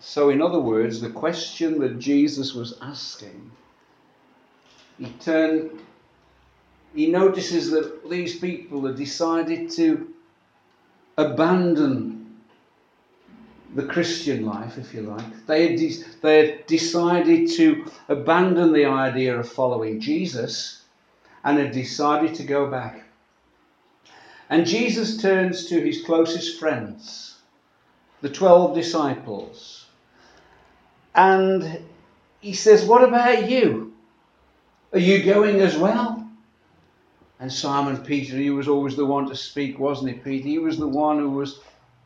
So, 0.00 0.28
in 0.28 0.42
other 0.42 0.60
words, 0.60 1.00
the 1.00 1.08
question 1.08 1.80
that 1.80 1.98
Jesus 1.98 2.52
was 2.52 2.76
asking, 2.82 3.50
he 4.98 5.06
turned, 5.18 5.80
he 6.94 7.06
notices 7.06 7.70
that 7.70 8.10
these 8.10 8.38
people 8.38 8.86
had 8.86 8.96
decided 8.96 9.70
to 9.70 10.12
abandon 11.16 12.36
the 13.74 13.86
Christian 13.86 14.44
life, 14.44 14.76
if 14.76 14.92
you 14.92 15.02
like. 15.02 15.46
They 15.46 15.68
had, 15.68 15.78
de- 15.78 16.04
they 16.20 16.46
had 16.46 16.66
decided 16.66 17.48
to 17.52 17.90
abandon 18.10 18.74
the 18.74 18.84
idea 18.84 19.38
of 19.38 19.48
following 19.48 20.00
Jesus 20.00 20.82
and 21.44 21.56
had 21.56 21.72
decided 21.72 22.34
to 22.34 22.42
go 22.42 22.70
back 22.70 23.01
and 24.52 24.66
Jesus 24.66 25.16
turns 25.16 25.64
to 25.70 25.80
his 25.80 26.02
closest 26.02 26.60
friends, 26.60 27.36
the 28.20 28.28
12 28.28 28.74
disciples, 28.74 29.86
and 31.14 31.80
he 32.40 32.52
says, 32.52 32.84
What 32.84 33.02
about 33.02 33.48
you? 33.48 33.94
Are 34.92 34.98
you 34.98 35.22
going 35.22 35.60
as 35.60 35.78
well? 35.78 36.28
And 37.40 37.50
Simon 37.50 38.04
Peter, 38.04 38.36
he 38.36 38.50
was 38.50 38.68
always 38.68 38.94
the 38.94 39.06
one 39.06 39.26
to 39.30 39.36
speak, 39.36 39.78
wasn't 39.78 40.10
he, 40.10 40.18
Peter? 40.18 40.48
He 40.48 40.58
was 40.58 40.76
the 40.76 40.86
one 40.86 41.18
who 41.18 41.30
was 41.30 41.60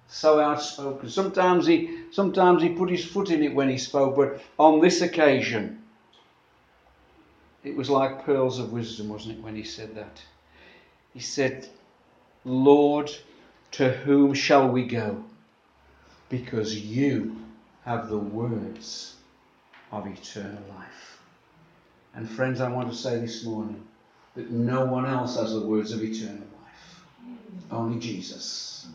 so 0.06 0.38
outspoken. 0.38 1.10
Sometimes 1.10 1.66
he 1.66 2.04
sometimes 2.12 2.62
he 2.62 2.68
put 2.68 2.90
his 2.90 3.04
foot 3.04 3.30
in 3.30 3.42
it 3.42 3.56
when 3.56 3.68
he 3.68 3.76
spoke, 3.76 4.14
but 4.14 4.40
on 4.56 4.80
this 4.80 5.02
occasion 5.02 5.82
it 7.64 7.74
was 7.74 7.90
like 7.90 8.24
pearls 8.24 8.60
of 8.60 8.72
wisdom, 8.72 9.08
wasn't 9.08 9.36
it, 9.36 9.42
when 9.42 9.56
he 9.56 9.64
said 9.64 9.96
that? 9.96 10.22
He 11.12 11.18
said, 11.18 11.68
Lord, 12.46 13.10
to 13.72 13.90
whom 13.90 14.32
shall 14.32 14.68
we 14.68 14.84
go? 14.84 15.24
Because 16.28 16.78
you 16.78 17.36
have 17.84 18.08
the 18.08 18.18
words 18.18 19.16
of 19.90 20.06
eternal 20.06 20.62
life. 20.68 21.20
And 22.14 22.30
friends, 22.30 22.60
I 22.60 22.70
want 22.70 22.88
to 22.88 22.96
say 22.96 23.18
this 23.18 23.44
morning 23.44 23.84
that 24.36 24.50
no 24.50 24.86
one 24.86 25.06
else 25.06 25.36
has 25.36 25.54
the 25.54 25.66
words 25.66 25.92
of 25.92 26.02
eternal 26.02 26.46
life. 26.62 27.04
Only 27.70 27.98
Jesus. 27.98 28.86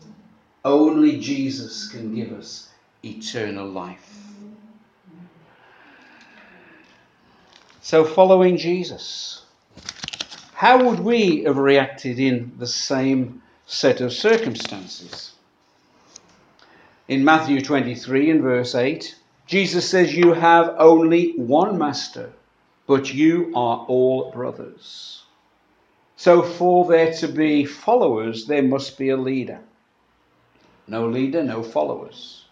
Only 0.64 1.20
Jesus 1.20 1.88
can 1.88 2.14
give 2.14 2.32
us 2.32 2.70
eternal 3.04 3.68
life. 3.68 4.18
So, 7.82 8.04
following 8.04 8.56
Jesus, 8.56 9.41
how 10.62 10.84
would 10.84 11.00
we 11.00 11.42
have 11.42 11.56
reacted 11.58 12.20
in 12.20 12.52
the 12.56 12.68
same 12.68 13.42
set 13.66 14.00
of 14.00 14.12
circumstances. 14.12 15.32
In 17.08 17.24
Matthew 17.24 17.60
23 17.60 18.30
and 18.30 18.42
verse 18.42 18.76
8, 18.76 19.16
Jesus 19.48 19.90
says, 19.90 20.14
You 20.14 20.34
have 20.34 20.76
only 20.78 21.32
one 21.32 21.78
master, 21.78 22.30
but 22.86 23.12
you 23.12 23.50
are 23.56 23.84
all 23.88 24.30
brothers. 24.30 25.24
So, 26.14 26.42
for 26.42 26.86
there 26.86 27.12
to 27.14 27.26
be 27.26 27.64
followers, 27.64 28.46
there 28.46 28.62
must 28.62 28.96
be 28.96 29.08
a 29.08 29.16
leader. 29.16 29.58
No 30.86 31.08
leader, 31.08 31.42
no 31.42 31.64
followers. 31.64 32.44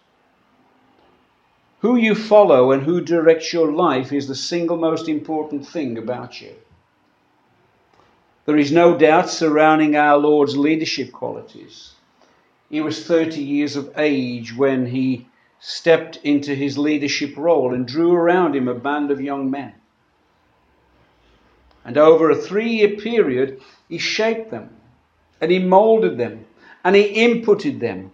Who 1.79 1.95
you 1.95 2.17
follow 2.17 2.73
and 2.73 2.83
who 2.83 3.01
directs 3.03 3.53
your 3.53 3.71
life 3.71 4.13
is 4.13 4.27
the 4.27 4.35
single 4.35 4.79
most 4.79 5.09
important 5.09 5.65
thing 5.65 5.97
about 5.97 6.41
you. 6.41 6.57
There 8.51 8.59
is 8.59 8.73
no 8.73 8.99
doubt 8.99 9.31
surrounding 9.31 9.95
our 9.95 10.19
Lord's 10.19 10.57
leadership 10.57 11.13
qualities. 11.13 11.93
He 12.69 12.81
was 12.81 13.07
30 13.07 13.41
years 13.41 13.77
of 13.77 13.97
age 13.97 14.57
when 14.57 14.87
he 14.87 15.29
stepped 15.61 16.17
into 16.25 16.57
his 16.57 16.77
leadership 16.77 17.37
role 17.37 17.73
and 17.73 17.87
drew 17.87 18.13
around 18.13 18.57
him 18.57 18.67
a 18.67 18.75
band 18.75 19.13
of 19.13 19.21
young 19.21 19.53
men. 19.53 19.73
And 21.85 21.97
over 21.97 22.29
a 22.29 22.35
three 22.35 22.71
year 22.71 22.97
period, 22.97 23.63
he 23.89 23.99
shaped 23.99 24.51
them 24.51 24.71
and 25.41 25.53
he 25.53 25.61
molded 25.61 26.19
them 26.19 26.45
and 26.83 26.97
he 26.97 27.25
inputted 27.25 27.79
them 27.79 28.11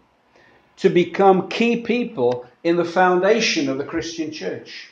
to 0.76 0.90
become 0.90 1.48
key 1.48 1.80
people 1.80 2.44
in 2.62 2.76
the 2.76 2.84
foundation 2.84 3.70
of 3.70 3.78
the 3.78 3.84
Christian 3.84 4.30
church. 4.30 4.90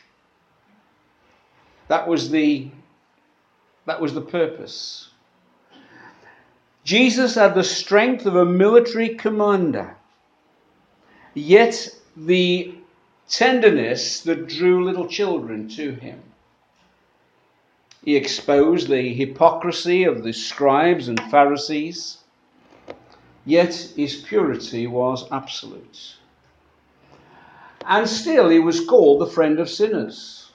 That 1.89 2.09
was 2.09 2.31
the, 2.31 2.71
that 3.85 4.01
was 4.01 4.15
the 4.15 4.23
purpose. 4.23 5.11
Jesus 6.85 7.35
had 7.35 7.55
the 7.55 7.65
strength 7.65 8.27
of 8.27 8.37
a 8.37 8.45
military 8.45 9.15
commander, 9.15 9.97
yet 11.33 11.89
the 12.15 12.75
tenderness 13.29 14.21
that 14.21 14.47
drew 14.47 14.85
little 14.85 15.09
children 15.09 15.69
to 15.71 15.93
him. 15.93 16.23
He 18.05 18.17
exposed 18.17 18.89
the 18.89 19.15
hypocrisy 19.15 20.05
of 20.05 20.23
the 20.23 20.33
scribes 20.35 21.09
and 21.09 21.19
Pharisees, 21.31 22.19
yet 23.47 23.75
his 23.97 24.17
purity 24.17 24.87
was 24.87 25.27
absolute. 25.33 26.17
And 27.87 28.07
still, 28.07 28.51
he 28.51 28.59
was 28.59 28.85
called 28.85 29.23
the 29.23 29.33
friend 29.33 29.59
of 29.59 29.71
sinners 29.71 30.51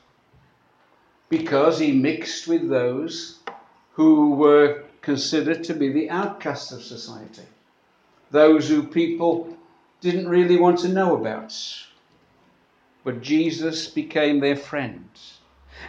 because 1.27 1.79
he 1.79 1.91
mixed 1.91 2.47
with 2.47 2.69
those 2.69 3.39
who 3.93 4.31
were 4.31 4.83
considered 5.09 5.63
to 5.63 5.73
be 5.73 5.91
the 5.91 6.07
outcasts 6.11 6.71
of 6.71 6.83
society, 6.83 7.47
those 8.29 8.69
who 8.69 8.83
people 8.83 9.57
didn't 10.01 10.29
really 10.29 10.55
want 10.55 10.77
to 10.77 10.87
know 10.87 11.17
about. 11.17 11.51
But 13.03 13.23
Jesus 13.23 13.87
became 13.87 14.39
their 14.39 14.55
friend. 14.55 15.09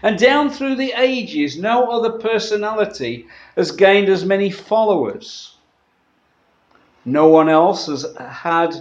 And 0.02 0.18
down 0.18 0.48
through 0.48 0.76
the 0.76 0.94
ages, 0.96 1.58
no 1.58 1.90
other 1.90 2.12
personality 2.12 3.26
has 3.56 3.72
gained 3.72 4.08
as 4.08 4.24
many 4.24 4.50
followers. 4.50 5.54
No 7.04 7.28
one 7.28 7.50
else 7.50 7.88
has 7.88 8.06
had 8.18 8.74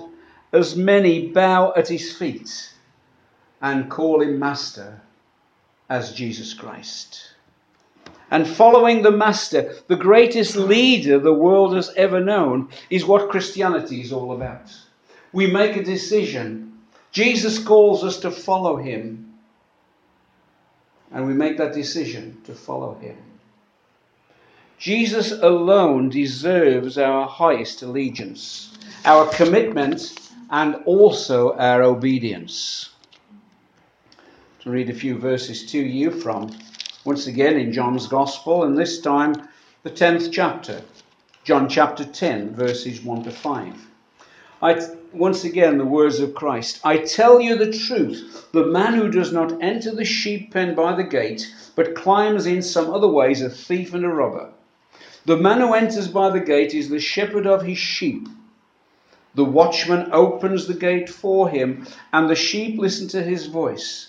as 0.54 0.74
many 0.74 1.28
bow 1.28 1.74
at 1.76 1.90
his 1.90 2.16
feet 2.16 2.74
and 3.62 3.92
call 3.92 4.22
him 4.22 4.40
Master 4.40 5.02
as 5.90 6.14
Jesus 6.14 6.54
Christ. 6.54 7.34
And 8.32 8.48
following 8.48 9.02
the 9.02 9.12
Master, 9.12 9.76
the 9.88 9.96
greatest 9.96 10.56
leader 10.56 11.18
the 11.20 11.34
world 11.34 11.76
has 11.76 11.92
ever 11.96 12.20
known, 12.20 12.70
is 12.90 13.06
what 13.06 13.30
Christianity 13.30 14.02
is 14.02 14.14
all 14.14 14.34
about. 14.34 14.72
We 15.32 15.48
make 15.48 15.76
a 15.76 15.84
decision. 15.84 16.80
Jesus 17.12 17.58
calls 17.58 18.04
us 18.04 18.20
to 18.20 18.32
follow 18.32 18.76
him, 18.78 19.34
and 21.12 21.26
we 21.26 21.34
make 21.34 21.58
that 21.58 21.74
decision 21.74 22.40
to 22.46 22.54
follow 22.54 22.94
him. 22.96 23.18
Jesus 24.78 25.32
alone 25.32 26.10
deserves 26.10 26.98
our 26.98 27.28
highest 27.28 27.82
allegiance, 27.82 28.78
our 29.06 29.28
commitment, 29.30 30.14
and 30.52 30.76
also 30.86 31.54
our 31.58 31.84
obedience. 31.84 32.90
To 34.62 34.70
read 34.70 34.90
a 34.90 34.94
few 34.94 35.18
verses 35.18 35.70
to 35.72 35.80
you 35.80 36.12
from 36.12 36.52
once 37.10 37.26
again 37.26 37.58
in 37.58 37.74
John's 37.74 38.06
Gospel, 38.06 38.66
and 38.66 38.78
this 38.78 39.02
time 39.02 39.34
the 39.82 39.90
10th 39.90 40.32
chapter, 40.32 40.80
John 41.44 41.68
chapter 41.68 42.06
10, 42.06 42.54
verses 42.54 43.02
1 43.02 43.24
to 43.24 43.32
5. 43.32 43.88
I, 44.62 44.88
once 45.12 45.44
again, 45.44 45.80
the 45.80 45.86
words 45.86 46.20
of 46.20 46.36
Christ 46.36 46.80
I 46.84 46.98
tell 46.98 47.42
you 47.42 47.56
the 47.56 47.74
truth, 47.74 48.46
the 48.52 48.68
man 48.68 48.94
who 48.94 49.10
does 49.10 49.34
not 49.34 49.60
enter 49.60 49.90
the 49.90 50.06
sheep 50.06 50.54
pen 50.54 50.76
by 50.76 50.96
the 50.96 51.04
gate, 51.04 51.52
but 51.76 51.96
climbs 51.96 52.46
in 52.46 52.62
some 52.62 52.94
other 52.94 53.08
way, 53.08 53.32
is 53.32 53.42
a 53.42 53.50
thief 53.50 53.96
and 53.96 54.06
a 54.06 54.10
robber. 54.10 54.52
The 55.26 55.38
man 55.38 55.62
who 55.62 55.74
enters 55.74 56.10
by 56.10 56.30
the 56.30 56.40
gate 56.40 56.76
is 56.76 56.90
the 56.90 57.00
shepherd 57.00 57.48
of 57.48 57.64
his 57.64 57.80
sheep. 57.80 58.28
The 59.34 59.46
watchman 59.46 60.12
opens 60.12 60.68
the 60.68 60.76
gate 60.76 61.10
for 61.10 61.50
him, 61.50 61.88
and 62.14 62.30
the 62.30 62.36
sheep 62.36 62.78
listen 62.78 63.08
to 63.08 63.24
his 63.24 63.48
voice. 63.48 64.09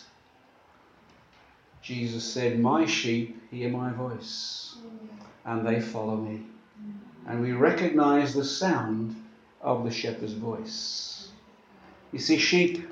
Jesus 1.81 2.23
said, 2.23 2.59
My 2.59 2.85
sheep 2.85 3.41
hear 3.51 3.69
my 3.69 3.91
voice 3.91 4.75
and 5.45 5.65
they 5.65 5.81
follow 5.81 6.15
me. 6.15 6.41
And 7.27 7.41
we 7.41 7.51
recognize 7.51 8.33
the 8.33 8.43
sound 8.43 9.15
of 9.61 9.83
the 9.83 9.91
shepherd's 9.91 10.33
voice. 10.33 11.29
You 12.11 12.19
see, 12.19 12.37
sheep 12.37 12.87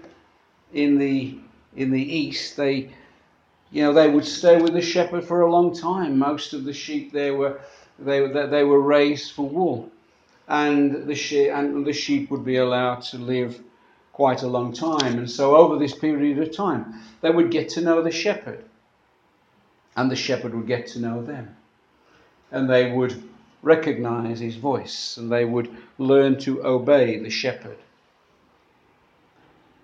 in 0.74 0.98
the 0.98 1.38
in 1.76 1.92
the 1.92 2.02
east, 2.02 2.58
they 2.58 2.90
you 3.72 3.84
know 3.84 3.94
they 3.94 4.10
would 4.10 4.26
stay 4.26 4.62
with 4.62 4.74
the 4.74 4.82
shepherd 4.82 5.24
for 5.24 5.42
a 5.42 5.52
long 5.52 5.76
time. 5.76 6.18
Most 6.18 6.54
of 6.54 6.64
the 6.64 6.74
sheep 6.74 7.12
there 7.12 7.36
were 7.36 7.60
they 7.98 8.26
they 8.28 8.64
were 8.64 8.82
raised 8.82 9.32
for 9.34 9.48
wool, 9.48 9.92
and 10.48 11.08
the 11.08 11.16
sheep 11.16 11.52
and 11.52 11.86
the 11.86 11.94
sheep 11.94 12.30
would 12.32 12.46
be 12.46 12.58
allowed 12.58 13.02
to 13.02 13.18
live 13.18 13.62
quite 14.14 14.44
a 14.44 14.48
long 14.48 14.74
time. 14.74 15.18
And 15.18 15.30
so 15.30 15.56
over 15.56 15.78
this 15.78 15.96
period 15.98 16.40
of 16.40 16.56
time, 16.56 17.02
they 17.22 17.32
would 17.32 17.52
get 17.52 17.70
to 17.70 17.82
know 17.82 18.02
the 18.02 18.12
shepherd, 18.12 18.64
and 19.96 20.10
the 20.10 20.16
shepherd 20.16 20.54
would 20.54 20.68
get 20.68 20.88
to 20.88 21.00
know 21.00 21.24
them 21.24 21.56
and 22.52 22.70
they 22.70 22.92
would 22.92 23.24
recognize 23.62 24.40
his 24.40 24.56
voice 24.56 25.18
and 25.18 25.32
they 25.32 25.46
would 25.46 25.70
learn 25.98 26.38
to 26.40 26.66
obey 26.66 27.18
the 27.20 27.30
shepherd. 27.30 27.78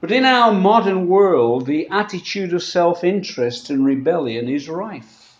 But 0.02 0.12
in 0.12 0.26
our 0.26 0.54
modern 0.54 1.08
world, 1.08 1.65
the 1.65 1.88
attitude 1.89 2.54
of 2.54 2.63
self 2.63 3.04
interest 3.04 3.70
and 3.70 3.86
rebellion 3.86 4.48
is 4.48 4.70
rife. 4.70 5.38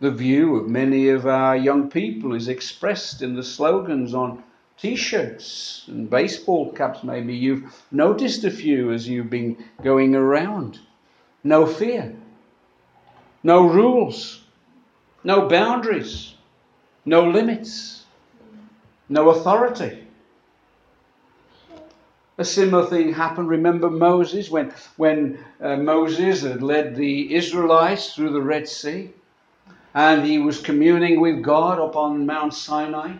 The 0.00 0.10
view 0.10 0.56
of 0.56 0.68
many 0.68 1.08
of 1.08 1.26
our 1.26 1.56
young 1.56 1.88
people 1.88 2.34
is 2.34 2.48
expressed 2.48 3.22
in 3.22 3.34
the 3.34 3.42
slogans 3.42 4.12
on 4.12 4.42
t 4.76 4.96
shirts 4.96 5.84
and 5.88 6.10
baseball 6.10 6.72
caps. 6.72 7.02
Maybe 7.04 7.34
you've 7.34 7.72
noticed 7.90 8.44
a 8.44 8.50
few 8.50 8.92
as 8.92 9.08
you've 9.08 9.30
been 9.30 9.56
going 9.82 10.14
around. 10.14 10.80
No 11.42 11.64
fear, 11.66 12.14
no 13.44 13.68
rules, 13.68 14.42
no 15.22 15.48
boundaries, 15.48 16.34
no 17.04 17.28
limits, 17.28 18.04
no 19.08 19.30
authority. 19.30 20.08
A 22.38 22.44
similar 22.44 22.86
thing 22.86 23.12
happened. 23.12 23.48
Remember 23.48 23.88
Moses 23.88 24.50
when, 24.50 24.72
when 24.96 25.38
uh, 25.60 25.76
Moses 25.76 26.42
had 26.42 26.62
led 26.62 26.96
the 26.96 27.32
Israelites 27.32 28.14
through 28.14 28.32
the 28.32 28.42
Red 28.42 28.66
Sea 28.66 29.12
and 29.94 30.24
he 30.24 30.38
was 30.38 30.60
communing 30.60 31.20
with 31.20 31.42
God 31.42 31.78
up 31.78 31.94
on 31.94 32.26
Mount 32.26 32.52
Sinai. 32.52 33.16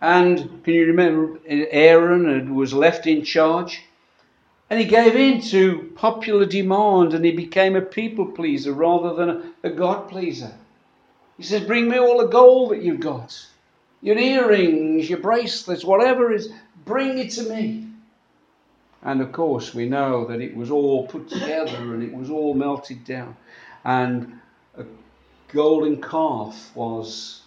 And 0.00 0.64
can 0.64 0.74
you 0.74 0.86
remember 0.86 1.38
Aaron 1.46 2.54
was 2.54 2.72
left 2.72 3.06
in 3.06 3.22
charge? 3.24 3.82
And 4.70 4.78
he 4.78 4.86
gave 4.86 5.16
in 5.16 5.40
to 5.50 5.92
popular 5.94 6.44
demand 6.44 7.14
and 7.14 7.24
he 7.24 7.32
became 7.32 7.74
a 7.74 7.80
people 7.80 8.26
pleaser 8.26 8.72
rather 8.72 9.14
than 9.14 9.54
a 9.62 9.70
God 9.70 10.08
pleaser. 10.08 10.52
He 11.38 11.42
says, 11.42 11.62
Bring 11.64 11.88
me 11.88 11.98
all 11.98 12.18
the 12.18 12.26
gold 12.26 12.72
that 12.72 12.82
you've 12.82 13.00
got, 13.00 13.46
your 14.02 14.18
earrings, 14.18 15.08
your 15.08 15.20
bracelets, 15.20 15.84
whatever 15.84 16.32
is, 16.32 16.52
bring 16.84 17.18
it 17.18 17.30
to 17.32 17.48
me. 17.48 17.86
And 19.02 19.20
of 19.20 19.32
course, 19.32 19.74
we 19.74 19.88
know 19.88 20.26
that 20.26 20.40
it 20.40 20.56
was 20.56 20.70
all 20.70 21.06
put 21.06 21.28
together 21.28 21.94
and 21.94 22.02
it 22.02 22.12
was 22.12 22.30
all 22.30 22.54
melted 22.54 23.04
down. 23.04 23.36
And 23.84 24.40
a 24.76 24.84
golden 25.52 26.02
calf 26.02 26.72
was 26.74 27.42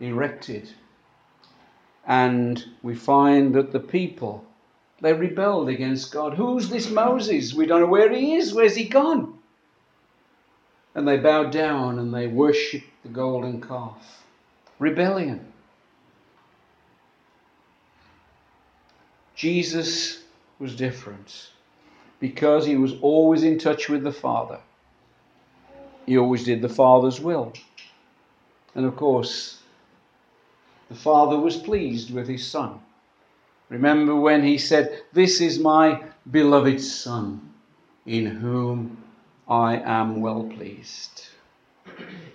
erected. 0.00 0.68
And 2.06 2.64
we 2.82 2.94
find 2.94 3.54
that 3.54 3.70
the 3.70 3.80
people, 3.80 4.44
they 5.00 5.12
rebelled 5.12 5.68
against 5.68 6.12
God. 6.12 6.34
Who's 6.34 6.68
this 6.68 6.90
Moses? 6.90 7.54
We 7.54 7.66
don't 7.66 7.80
know 7.80 7.86
where 7.86 8.12
he 8.12 8.34
is. 8.34 8.52
Where's 8.52 8.74
he 8.74 8.88
gone? 8.88 9.38
And 10.94 11.06
they 11.06 11.18
bowed 11.18 11.52
down 11.52 11.98
and 11.98 12.12
they 12.12 12.26
worshipped 12.26 12.90
the 13.02 13.08
golden 13.08 13.60
calf. 13.60 14.24
Rebellion. 14.78 15.52
Jesus 19.34 20.22
was 20.58 20.74
different 20.74 21.50
because 22.18 22.66
he 22.66 22.76
was 22.76 22.94
always 23.00 23.44
in 23.44 23.58
touch 23.58 23.88
with 23.88 24.02
the 24.02 24.12
Father. 24.12 24.58
He 26.06 26.18
always 26.18 26.42
did 26.42 26.62
the 26.62 26.68
Father's 26.68 27.20
will. 27.20 27.52
And 28.74 28.84
of 28.84 28.96
course, 28.96 29.60
the 30.88 30.96
Father 30.96 31.38
was 31.38 31.56
pleased 31.56 32.12
with 32.12 32.26
his 32.26 32.44
Son. 32.44 32.80
Remember 33.68 34.16
when 34.16 34.42
he 34.42 34.58
said, 34.58 35.02
This 35.12 35.40
is 35.40 35.58
my 35.58 36.02
beloved 36.30 36.80
Son, 36.80 37.52
in 38.06 38.26
whom 38.26 39.02
I 39.48 39.76
am 39.76 40.20
well 40.20 40.44
pleased. 40.44 41.26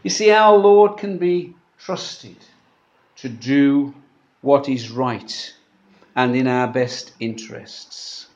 You 0.04 0.10
see, 0.10 0.32
our 0.32 0.58
Lord 0.58 0.98
can 0.98 1.18
be 1.18 1.56
trusted 1.78 2.38
to 3.18 3.30
do 3.30 3.94
what 4.42 4.68
is 4.70 4.92
right 4.92 5.54
and 6.16 6.36
in 6.36 6.48
our 6.48 6.68
best 6.68 7.14
interests. 7.20 8.28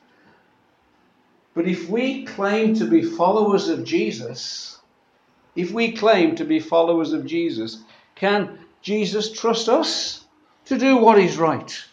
But 1.54 1.66
if 1.66 1.88
we 1.88 2.24
claim 2.24 2.74
to 2.74 2.84
be 2.84 3.02
followers 3.02 3.68
of 3.68 3.84
Jesus, 3.84 4.78
if 5.56 5.72
we 5.72 5.92
claim 5.92 6.36
to 6.36 6.44
be 6.44 6.60
followers 6.60 7.12
of 7.12 7.26
Jesus, 7.26 7.82
can 8.14 8.58
Jesus 8.80 9.32
trust 9.32 9.68
us 9.68 10.24
to 10.66 10.78
do 10.78 10.96
what 10.96 11.18
is 11.18 11.36
right. 11.36 11.84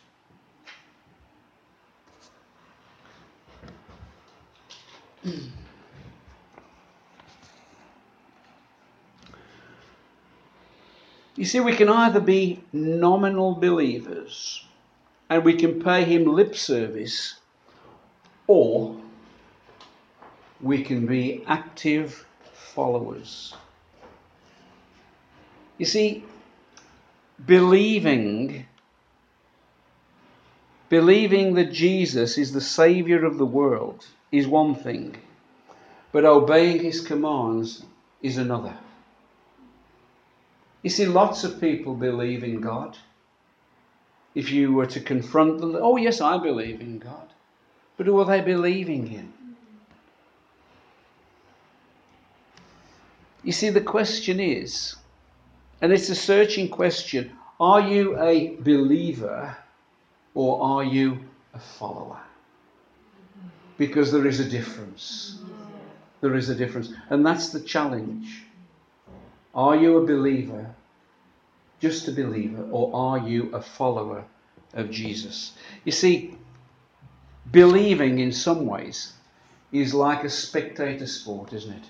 You 11.36 11.46
see, 11.46 11.60
we 11.60 11.76
can 11.76 11.90
either 11.90 12.22
be 12.22 12.62
nominal 12.72 13.56
believers 13.56 14.64
and 15.30 15.44
we 15.44 15.56
can 15.56 15.82
pay 15.82 16.04
him 16.04 16.26
lip 16.26 16.56
service, 16.56 17.36
or 18.48 18.96
we 20.62 20.84
can 20.84 21.06
be 21.06 21.44
active 21.48 22.26
followers. 22.54 23.54
You 25.78 25.86
see, 25.86 26.24
believing 27.46 28.66
believing 30.88 31.56
that 31.56 31.74
Jesus 31.74 32.38
is 32.38 32.54
the 32.54 32.62
savior 32.62 33.26
of 33.26 33.38
the 33.38 33.46
world 33.46 34.06
is 34.32 34.48
one 34.48 34.76
thing, 34.76 35.18
but 36.12 36.24
obeying 36.24 36.80
his 36.80 37.02
commands 37.02 37.84
is 38.22 38.38
another. 38.38 38.78
You 40.86 40.92
see, 40.92 41.08
lots 41.08 41.44
of 41.44 41.60
people 41.60 41.96
believe 41.96 42.44
in 42.44 42.62
God. 42.62 42.96
If 44.36 44.52
you 44.52 44.72
were 44.72 44.86
to 44.86 45.00
confront 45.00 45.60
them, 45.60 45.76
oh, 45.82 45.98
yes, 45.98 46.22
I 46.22 46.38
believe 46.38 46.80
in 46.80 47.00
God. 47.00 47.28
But 47.98 48.08
are 48.08 48.24
they 48.24 48.42
believing 48.42 49.12
in? 49.12 49.34
You 53.44 53.52
see, 53.52 53.72
the 53.72 53.82
question 53.82 54.40
is, 54.40 54.96
and 55.82 55.92
it's 55.92 56.10
a 56.10 56.16
searching 56.16 56.70
question 56.70 57.32
are 57.60 57.82
you 57.82 58.22
a 58.22 58.56
believer 58.58 59.58
or 60.36 60.62
are 60.62 60.84
you 60.84 61.18
a 61.56 61.60
follower? 61.60 62.20
Because 63.80 64.12
there 64.12 64.28
is 64.28 64.40
a 64.40 64.48
difference. 64.48 65.40
There 66.22 66.36
is 66.36 66.50
a 66.50 66.56
difference. 66.56 66.94
And 67.10 67.26
that's 67.26 67.50
the 67.50 67.62
challenge. 67.62 68.45
Are 69.56 69.76
you 69.76 69.98
a 69.98 70.06
believer, 70.06 70.76
just 71.80 72.08
a 72.10 72.12
believer, 72.12 72.68
or 72.72 72.94
are 72.94 73.26
you 73.26 73.50
a 73.54 73.62
follower 73.62 74.26
of 74.74 74.92
Jesus? 74.92 75.54
You 75.86 75.94
see, 75.94 76.38
believing 77.52 78.20
in 78.20 78.34
some 78.34 78.66
ways 78.66 79.14
is 79.72 79.94
like 79.94 80.24
a 80.26 80.30
spectator 80.30 81.08
sport, 81.08 81.54
isn't 81.54 81.72
it? 81.72 81.84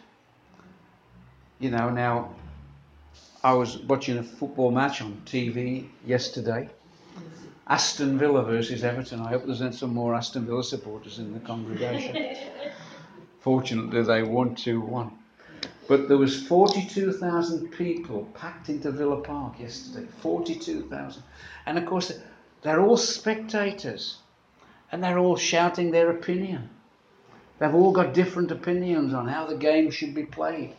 You 1.59 1.71
know, 1.71 1.89
now 1.89 2.35
I 3.43 3.53
was 3.53 3.79
watching 3.79 4.17
a 4.17 4.23
football 4.23 4.69
match 4.69 5.01
on 5.01 5.21
TV 5.25 5.87
yesterday. 6.05 6.69
Aston 7.67 8.19
Villa 8.19 8.43
versus 8.43 8.83
Everton. 8.83 9.21
I 9.21 9.29
hope 9.29 9.45
there's 9.45 9.79
some 9.79 9.93
more 9.93 10.13
Aston 10.13 10.45
Villa 10.45 10.63
supporters 10.63 11.17
in 11.17 11.33
the 11.33 11.39
congregation. 11.39 12.35
Fortunately, 13.39 14.03
they 14.03 14.21
won 14.21 14.53
2 14.53 14.81
1. 14.81 15.11
But 15.87 16.07
there 16.07 16.17
was 16.17 16.45
42,000 16.47 17.69
people 17.69 18.27
packed 18.33 18.69
into 18.69 18.91
Villa 18.91 19.21
Park 19.21 19.59
yesterday. 19.59 20.07
42,000. 20.21 21.23
And 21.65 21.77
of 21.77 21.85
course, 21.85 22.11
they're 22.63 22.81
all 22.81 22.97
spectators. 22.97 24.17
And 24.91 25.03
they're 25.03 25.19
all 25.19 25.35
shouting 25.35 25.91
their 25.91 26.09
opinion. 26.09 26.69
They've 27.59 27.73
all 27.73 27.91
got 27.91 28.13
different 28.13 28.51
opinions 28.51 29.13
on 29.13 29.27
how 29.27 29.45
the 29.45 29.55
game 29.57 29.91
should 29.91 30.13
be 30.13 30.25
played 30.25 30.73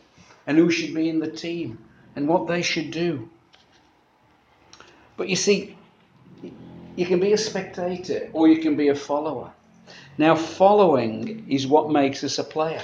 and 0.45 0.57
who 0.57 0.69
should 0.69 0.93
be 0.93 1.09
in 1.09 1.19
the 1.19 1.31
team 1.31 1.79
and 2.15 2.27
what 2.27 2.47
they 2.47 2.61
should 2.61 2.91
do. 2.91 3.29
But 5.15 5.29
you 5.29 5.35
see, 5.35 5.75
you 6.95 7.05
can 7.05 7.19
be 7.19 7.33
a 7.33 7.37
spectator 7.37 8.29
or 8.33 8.47
you 8.47 8.61
can 8.61 8.75
be 8.75 8.89
a 8.89 8.95
follower. 8.95 9.51
Now, 10.17 10.35
following 10.35 11.45
is 11.49 11.67
what 11.67 11.91
makes 11.91 12.23
us 12.23 12.39
a 12.39 12.43
player. 12.43 12.83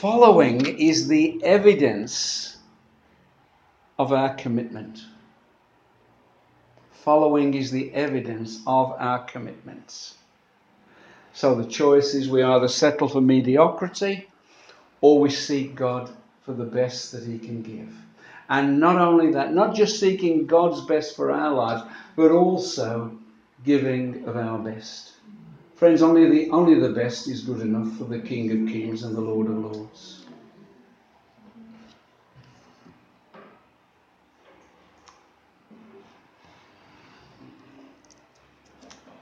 Following 0.00 0.78
is 0.78 1.06
the 1.06 1.40
evidence 1.44 2.56
of 3.98 4.12
our 4.12 4.34
commitment. 4.34 5.00
Following 6.90 7.54
is 7.54 7.70
the 7.70 7.92
evidence 7.94 8.60
of 8.66 8.96
our 8.98 9.20
commitments. 9.24 10.14
So 11.34 11.54
the 11.54 11.70
choice 11.70 12.14
is 12.14 12.28
we 12.28 12.42
either 12.42 12.66
settle 12.66 13.08
for 13.08 13.20
mediocrity 13.20 14.28
or 15.00 15.20
we 15.20 15.30
seek 15.30 15.76
God 15.76 16.10
for 16.44 16.52
the 16.52 16.64
best 16.64 17.12
that 17.12 17.22
He 17.22 17.38
can 17.38 17.62
give. 17.62 17.94
And 18.48 18.80
not 18.80 18.96
only 18.98 19.30
that, 19.32 19.54
not 19.54 19.74
just 19.74 20.00
seeking 20.00 20.46
God's 20.46 20.80
best 20.80 21.14
for 21.14 21.30
our 21.30 21.54
lives, 21.54 21.84
but 22.16 22.32
also 22.32 23.16
giving 23.64 24.24
of 24.24 24.36
our 24.36 24.58
best. 24.58 25.11
Friends, 25.82 26.00
only 26.00 26.30
the, 26.30 26.50
only 26.52 26.78
the 26.78 26.90
best 26.90 27.26
is 27.26 27.42
good 27.42 27.60
enough 27.60 27.96
for 27.98 28.04
the 28.04 28.20
King 28.20 28.52
of 28.52 28.72
Kings 28.72 29.02
and 29.02 29.16
the 29.16 29.20
Lord 29.20 29.48
of 29.48 29.56
Lords. 29.56 30.24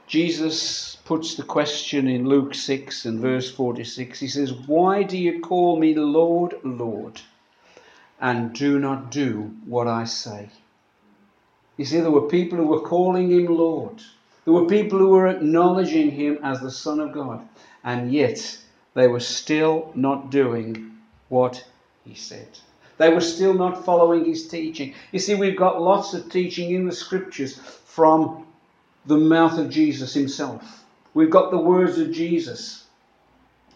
Jesus 0.05 0.97
puts 1.03 1.33
the 1.33 1.41
question 1.41 2.07
in 2.07 2.29
Luke 2.29 2.53
6 2.53 3.05
and 3.05 3.19
verse 3.19 3.49
46. 3.49 4.19
He 4.19 4.27
says, 4.27 4.53
Why 4.53 5.01
do 5.01 5.17
you 5.17 5.39
call 5.39 5.79
me 5.79 5.95
Lord, 5.95 6.53
Lord, 6.63 7.19
and 8.19 8.53
do 8.53 8.77
not 8.77 9.09
do 9.09 9.51
what 9.65 9.87
I 9.87 10.03
say? 10.03 10.51
You 11.77 11.85
see, 11.85 12.01
there 12.01 12.11
were 12.11 12.29
people 12.29 12.59
who 12.59 12.67
were 12.67 12.81
calling 12.81 13.31
him 13.31 13.47
Lord. 13.47 14.03
There 14.43 14.53
were 14.53 14.65
people 14.65 14.97
who 14.97 15.09
were 15.09 15.27
acknowledging 15.27 16.09
him 16.09 16.39
as 16.43 16.59
the 16.59 16.71
Son 16.71 16.99
of 16.99 17.13
God, 17.13 17.47
and 17.83 18.11
yet 18.11 18.57
they 18.95 19.07
were 19.07 19.19
still 19.19 19.91
not 19.93 20.31
doing 20.31 20.97
what 21.29 21.63
he 22.03 22.15
said. 22.15 22.47
They 22.97 23.13
were 23.13 23.21
still 23.21 23.53
not 23.53 23.85
following 23.85 24.25
his 24.25 24.47
teaching. 24.47 24.95
You 25.11 25.19
see, 25.19 25.35
we've 25.35 25.57
got 25.57 25.81
lots 25.81 26.13
of 26.13 26.31
teaching 26.31 26.71
in 26.71 26.87
the 26.87 26.91
scriptures 26.91 27.55
from 27.85 28.47
the 29.05 29.17
mouth 29.17 29.59
of 29.59 29.69
Jesus 29.69 30.13
himself. 30.13 30.85
We've 31.13 31.29
got 31.29 31.51
the 31.51 31.57
words 31.57 31.99
of 31.99 32.11
Jesus, 32.11 32.85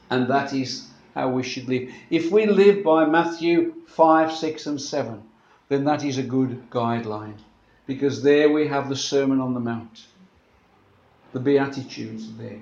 and 0.10 0.28
that 0.30 0.54
is 0.54 0.88
how 1.14 1.30
we 1.30 1.44
should 1.44 1.68
live. 1.68 1.92
If 2.10 2.32
we 2.32 2.48
live 2.48 2.84
by 2.84 3.06
Matthew 3.06 3.74
5, 3.88 4.32
6, 4.32 4.66
and 4.66 4.82
7, 4.82 5.24
then 5.70 5.84
that 5.86 6.04
is 6.04 6.18
a 6.18 6.24
good 6.24 6.70
guideline 6.72 7.38
because 7.86 8.24
there 8.24 8.50
we 8.50 8.68
have 8.68 8.90
the 8.90 8.96
Sermon 8.96 9.40
on 9.40 9.54
the 9.54 9.60
Mount 9.60 10.06
the 11.36 11.42
Beatitudes 11.42 12.32
there 12.38 12.62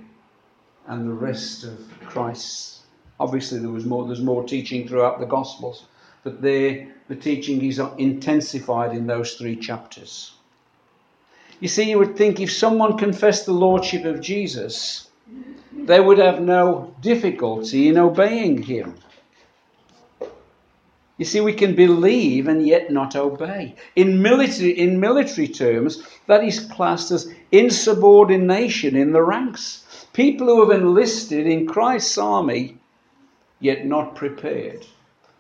and 0.87 1.07
the 1.07 1.13
rest 1.13 1.63
of 1.63 1.79
Christ's. 2.07 2.81
Obviously, 3.19 3.59
there 3.59 3.69
was 3.69 3.85
more. 3.85 4.07
There's 4.07 4.19
more 4.19 4.43
teaching 4.43 4.87
throughout 4.87 5.19
the 5.19 5.27
Gospels, 5.27 5.85
but 6.23 6.41
there 6.41 6.87
the 7.07 7.15
teaching 7.15 7.63
is 7.63 7.79
intensified 7.99 8.97
in 8.97 9.05
those 9.05 9.35
three 9.35 9.55
chapters. 9.55 10.33
You 11.59 11.67
see, 11.67 11.87
you 11.87 11.99
would 11.99 12.17
think 12.17 12.39
if 12.39 12.51
someone 12.51 12.97
confessed 12.97 13.45
the 13.45 13.53
lordship 13.53 14.05
of 14.05 14.21
Jesus, 14.21 15.07
they 15.71 15.99
would 15.99 16.17
have 16.17 16.41
no 16.41 16.95
difficulty 16.99 17.89
in 17.89 17.99
obeying 17.99 18.63
him. 18.63 18.95
You 21.19 21.25
see, 21.25 21.41
we 21.41 21.53
can 21.53 21.75
believe 21.75 22.47
and 22.47 22.65
yet 22.65 22.91
not 22.91 23.15
obey. 23.15 23.75
In 23.95 24.19
military, 24.21 24.71
in 24.71 24.99
military 24.99 25.47
terms, 25.47 26.01
that 26.25 26.43
is 26.43 26.59
classed 26.59 27.11
as 27.11 27.31
insubordination 27.53 28.95
in 28.95 29.13
the 29.13 29.21
ranks. 29.21 29.85
People 30.11 30.47
who 30.47 30.67
have 30.67 30.81
enlisted 30.81 31.45
in 31.45 31.67
Christ's 31.67 32.17
army, 32.17 32.77
yet 33.59 33.85
not 33.85 34.15
prepared 34.15 34.85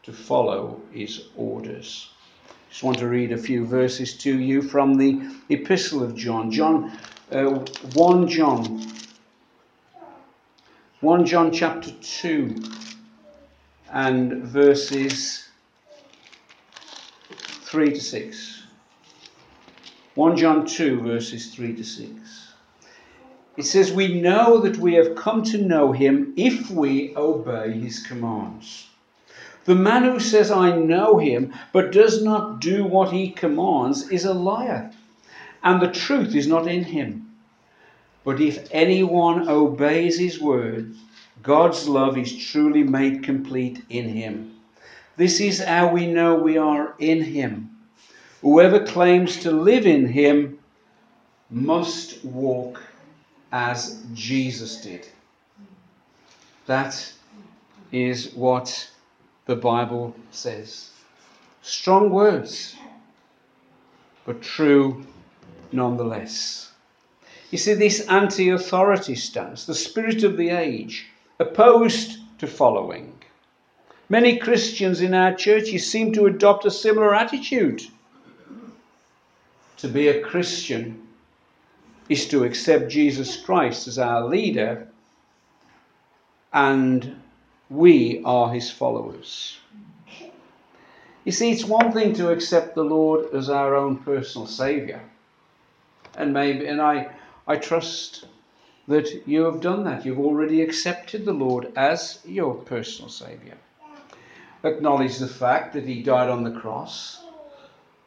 to 0.03 0.13
follow 0.13 0.79
his 0.91 1.25
orders. 1.35 2.11
Just 2.69 2.83
want 2.83 2.99
to 2.99 3.07
read 3.07 3.31
a 3.31 3.37
few 3.37 3.65
verses 3.65 4.15
to 4.19 4.39
you 4.39 4.61
from 4.61 4.95
the 4.95 5.21
Epistle 5.49 6.03
of 6.03 6.15
John. 6.15 6.51
John, 6.51 6.97
uh, 7.31 7.65
1 7.93 8.27
John. 8.27 8.81
1 11.01 11.25
John 11.25 11.51
chapter 11.51 11.91
2 11.91 12.55
and 13.91 14.43
verses 14.43 15.49
3 17.29 17.89
to 17.93 17.99
6. 17.99 18.62
1 20.15 20.37
John 20.37 20.65
2, 20.65 21.01
verses 21.01 21.53
3 21.53 21.75
to 21.75 21.83
6. 21.83 22.53
It 23.57 23.63
says, 23.63 23.91
We 23.91 24.21
know 24.21 24.59
that 24.59 24.77
we 24.77 24.93
have 24.93 25.15
come 25.15 25.43
to 25.43 25.57
know 25.57 25.91
him 25.91 26.33
if 26.37 26.69
we 26.69 27.15
obey 27.15 27.71
his 27.71 27.99
commands. 28.05 28.87
The 29.65 29.75
man 29.75 30.03
who 30.03 30.19
says, 30.19 30.51
I 30.51 30.75
know 30.75 31.17
him, 31.17 31.53
but 31.71 31.91
does 31.91 32.23
not 32.23 32.61
do 32.61 32.83
what 32.83 33.11
he 33.11 33.29
commands, 33.29 34.09
is 34.09 34.25
a 34.25 34.33
liar, 34.33 34.91
and 35.63 35.81
the 35.81 35.91
truth 35.91 36.35
is 36.35 36.47
not 36.47 36.67
in 36.67 36.83
him. 36.83 37.31
But 38.23 38.39
if 38.39 38.67
anyone 38.71 39.47
obeys 39.47 40.19
his 40.19 40.39
word, 40.39 40.95
God's 41.41 41.87
love 41.87 42.17
is 42.17 42.35
truly 42.35 42.83
made 42.83 43.23
complete 43.23 43.83
in 43.89 44.09
him. 44.09 44.53
This 45.15 45.39
is 45.39 45.63
how 45.63 45.93
we 45.93 46.07
know 46.07 46.33
we 46.33 46.57
are 46.57 46.95
in 46.97 47.21
Him. 47.21 47.72
Whoever 48.43 48.85
claims 48.85 49.37
to 49.43 49.51
live 49.51 49.87
in 49.87 50.05
Him 50.05 50.59
must 51.49 52.25
walk 52.25 52.83
as 53.53 54.03
Jesus 54.13 54.81
did. 54.81 55.07
That 56.65 57.13
is 57.93 58.33
what 58.33 58.89
the 59.45 59.55
Bible 59.55 60.13
says. 60.31 60.89
Strong 61.61 62.09
words, 62.09 62.75
but 64.25 64.41
true 64.41 65.05
nonetheless. 65.71 66.69
You 67.49 67.57
see, 67.57 67.75
this 67.75 68.05
anti 68.07 68.49
authority 68.49 69.15
stance, 69.15 69.65
the 69.65 69.73
spirit 69.73 70.23
of 70.23 70.35
the 70.35 70.49
age, 70.49 71.05
opposed 71.39 72.19
to 72.39 72.47
following. 72.47 73.13
Many 74.09 74.37
Christians 74.37 74.99
in 74.99 75.13
our 75.13 75.33
churches 75.33 75.89
seem 75.89 76.11
to 76.11 76.25
adopt 76.25 76.65
a 76.65 76.71
similar 76.71 77.15
attitude. 77.15 77.83
To 79.83 79.89
be 79.89 80.07
a 80.07 80.21
Christian 80.21 81.09
is 82.07 82.29
to 82.29 82.45
accept 82.45 82.89
Jesus 82.89 83.35
Christ 83.35 83.85
as 83.89 83.99
our 83.99 84.23
leader, 84.23 84.87
and 86.53 87.21
we 87.69 88.21
are 88.23 88.53
his 88.53 88.71
followers. 88.71 89.57
You 91.25 91.33
see, 91.33 91.51
it's 91.51 91.65
one 91.65 91.91
thing 91.91 92.13
to 92.13 92.31
accept 92.31 92.75
the 92.75 92.85
Lord 92.85 93.33
as 93.35 93.49
our 93.49 93.75
own 93.75 93.97
personal 93.97 94.47
Saviour. 94.47 95.01
And 96.15 96.31
maybe, 96.31 96.65
and 96.65 96.81
I, 96.81 97.13
I 97.45 97.57
trust 97.57 98.23
that 98.87 99.27
you 99.27 99.43
have 99.43 99.59
done 99.59 99.83
that. 99.83 100.05
You've 100.05 100.17
already 100.17 100.61
accepted 100.61 101.25
the 101.25 101.33
Lord 101.33 101.73
as 101.75 102.19
your 102.23 102.55
personal 102.55 103.09
Saviour. 103.09 103.57
Acknowledge 104.63 105.17
the 105.17 105.27
fact 105.27 105.73
that 105.73 105.83
He 105.83 106.01
died 106.01 106.29
on 106.29 106.45
the 106.45 106.57
cross. 106.57 107.21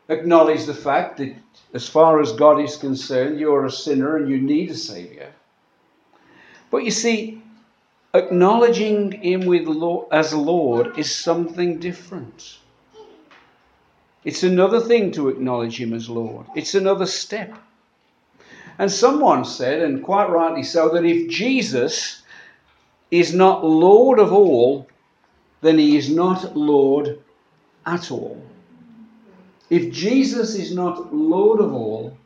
Acknowledge 0.09 0.65
the 0.65 0.73
fact 0.73 1.19
that, 1.19 1.35
as 1.75 1.89
far 1.89 2.21
as 2.21 2.33
God 2.33 2.61
is 2.61 2.77
concerned, 2.77 3.39
you're 3.39 3.67
a 3.67 3.71
sinner 3.71 4.17
and 4.17 4.29
you 4.29 4.41
need 4.41 4.71
a 4.71 4.75
Saviour. 4.75 5.29
But 6.71 6.85
you 6.85 6.91
see, 6.91 7.43
acknowledging 8.15 9.13
Him 9.13 9.47
with 9.47 9.67
Lord, 9.67 10.09
as 10.13 10.33
Lord 10.33 10.99
is 10.99 11.15
something 11.15 11.79
different. 11.79 12.59
It's 14.25 14.43
another 14.43 14.81
thing 14.81 15.13
to 15.13 15.29
acknowledge 15.29 15.81
Him 15.81 15.93
as 15.93 16.09
Lord, 16.09 16.47
it's 16.55 16.75
another 16.75 17.07
step. 17.07 17.55
And 18.79 18.93
someone 18.93 19.45
said, 19.45 19.83
and 19.83 20.03
quite 20.03 20.29
rightly 20.29 20.63
so, 20.63 20.91
that 20.91 21.05
if 21.05 21.31
Jesus 21.31 22.23
is 23.11 23.35
not 23.35 23.65
Lord 23.65 24.19
of 24.19 24.33
all, 24.33 24.87
then 25.63 25.79
he 25.79 25.97
is 25.97 26.11
not 26.11 26.57
Lord 26.57 27.19
at 27.87 28.11
all. 28.11 28.43
If 29.69 29.93
Jesus 29.93 30.55
is 30.55 30.75
not 30.75 31.15
Lord 31.15 31.61
of 31.61 31.73
all, 31.73 32.17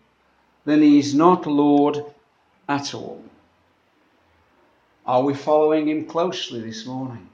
then 0.64 0.82
he 0.82 0.98
is 0.98 1.14
not 1.14 1.46
Lord 1.46 2.04
at 2.68 2.94
all. 2.94 3.22
Are 5.06 5.22
we 5.22 5.34
following 5.34 5.88
him 5.88 6.06
closely 6.06 6.60
this 6.60 6.86
morning? 6.86 7.28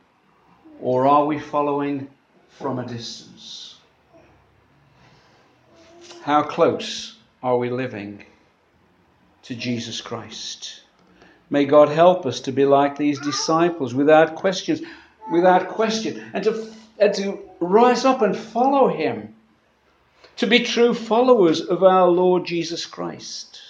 Or 0.80 1.06
are 1.06 1.24
we 1.24 1.38
following 1.38 2.08
from 2.50 2.78
a 2.78 2.86
distance? 2.86 3.76
How 6.22 6.42
close 6.42 7.16
are 7.42 7.56
we 7.56 7.70
living 7.70 8.24
to 9.42 9.54
Jesus 9.54 10.00
Christ? 10.00 10.82
May 11.50 11.64
God 11.64 11.88
help 11.88 12.26
us 12.26 12.40
to 12.40 12.52
be 12.52 12.64
like 12.64 12.96
these 12.96 13.20
disciples 13.20 13.94
without 13.94 14.34
questions, 14.34 14.82
without 15.30 15.68
question, 15.68 16.30
and 16.34 16.42
to, 16.44 16.72
and 16.98 17.14
to 17.14 17.38
rise 17.60 18.04
up 18.04 18.22
and 18.22 18.36
follow 18.36 18.88
him, 18.88 19.35
to 20.36 20.46
be 20.46 20.60
true 20.60 20.94
followers 20.94 21.60
of 21.60 21.82
our 21.82 22.08
Lord 22.08 22.44
Jesus 22.44 22.86
Christ. 22.86 23.60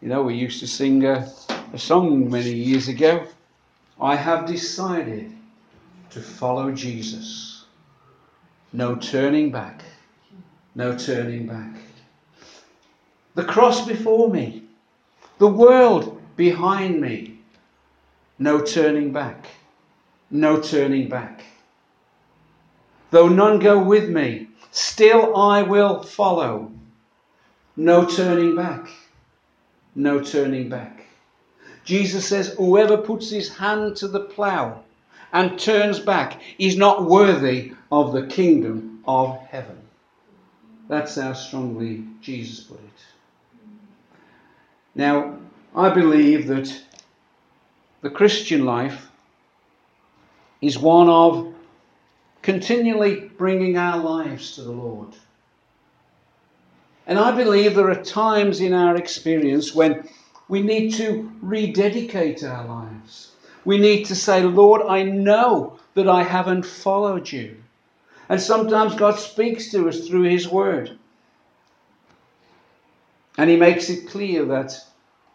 You 0.00 0.08
know, 0.08 0.22
we 0.22 0.34
used 0.34 0.60
to 0.60 0.66
sing 0.66 1.04
a, 1.06 1.30
a 1.72 1.78
song 1.78 2.30
many 2.30 2.52
years 2.52 2.88
ago 2.88 3.26
I 4.00 4.16
have 4.16 4.46
decided 4.46 5.32
to 6.10 6.20
follow 6.20 6.72
Jesus. 6.72 7.64
No 8.72 8.96
turning 8.96 9.50
back. 9.50 9.82
No 10.74 10.96
turning 10.96 11.46
back. 11.46 11.76
The 13.34 13.44
cross 13.44 13.86
before 13.86 14.28
me, 14.28 14.64
the 15.38 15.48
world 15.48 16.20
behind 16.36 17.00
me. 17.00 17.38
No 18.38 18.60
turning 18.60 19.12
back. 19.12 19.46
No 20.30 20.60
turning 20.60 21.08
back. 21.08 21.44
Though 23.10 23.28
none 23.28 23.60
go 23.60 23.80
with 23.80 24.08
me, 24.08 24.43
still 24.74 25.36
I 25.36 25.62
will 25.62 26.02
follow. 26.02 26.72
No 27.76 28.04
turning 28.04 28.54
back. 28.54 28.88
No 29.94 30.20
turning 30.20 30.68
back. 30.68 31.06
Jesus 31.84 32.26
says, 32.26 32.48
Whoever 32.48 32.96
puts 32.96 33.30
his 33.30 33.48
hand 33.56 33.96
to 33.96 34.08
the 34.08 34.20
plough 34.20 34.82
and 35.32 35.58
turns 35.58 36.00
back 36.00 36.40
is 36.58 36.76
not 36.76 37.04
worthy 37.04 37.72
of 37.90 38.12
the 38.12 38.26
kingdom 38.26 39.02
of 39.06 39.38
heaven. 39.48 39.78
That's 40.88 41.16
how 41.16 41.32
strongly 41.32 42.04
Jesus 42.20 42.60
put 42.64 42.78
it. 42.78 43.04
Now, 44.94 45.38
I 45.74 45.90
believe 45.90 46.46
that 46.48 46.82
the 48.00 48.10
Christian 48.10 48.64
life 48.64 49.08
is 50.60 50.78
one 50.78 51.08
of 51.08 51.54
continually 52.42 53.23
bringing 53.36 53.76
our 53.76 53.98
lives 53.98 54.54
to 54.54 54.62
the 54.62 54.72
Lord. 54.72 55.14
And 57.06 57.18
I 57.18 57.32
believe 57.32 57.74
there 57.74 57.90
are 57.90 58.02
times 58.02 58.60
in 58.60 58.72
our 58.72 58.96
experience 58.96 59.74
when 59.74 60.08
we 60.48 60.62
need 60.62 60.94
to 60.94 61.30
rededicate 61.42 62.42
our 62.44 62.66
lives. 62.66 63.32
We 63.64 63.78
need 63.78 64.04
to 64.06 64.14
say, 64.14 64.42
Lord, 64.42 64.82
I 64.82 65.02
know 65.02 65.78
that 65.94 66.08
I 66.08 66.22
haven't 66.22 66.64
followed 66.64 67.30
you. 67.30 67.56
And 68.28 68.40
sometimes 68.40 68.94
God 68.94 69.18
speaks 69.18 69.70
to 69.72 69.88
us 69.88 70.06
through 70.06 70.22
His 70.24 70.48
Word. 70.48 70.98
And 73.36 73.50
He 73.50 73.56
makes 73.56 73.90
it 73.90 74.08
clear 74.08 74.44
that 74.46 74.78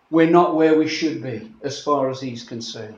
we're 0.09 0.29
not 0.29 0.55
where 0.55 0.77
we 0.77 0.87
should 0.87 1.21
be 1.21 1.51
as 1.61 1.83
far 1.83 2.09
as 2.09 2.21
He's 2.21 2.43
concerned. 2.43 2.95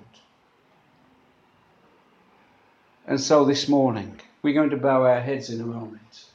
And 3.07 3.19
so 3.19 3.43
this 3.43 3.67
morning, 3.67 4.21
we're 4.41 4.53
going 4.53 4.71
to 4.71 4.77
bow 4.77 5.03
our 5.03 5.21
heads 5.21 5.49
in 5.49 5.61
a 5.61 5.65
moment. 5.65 6.25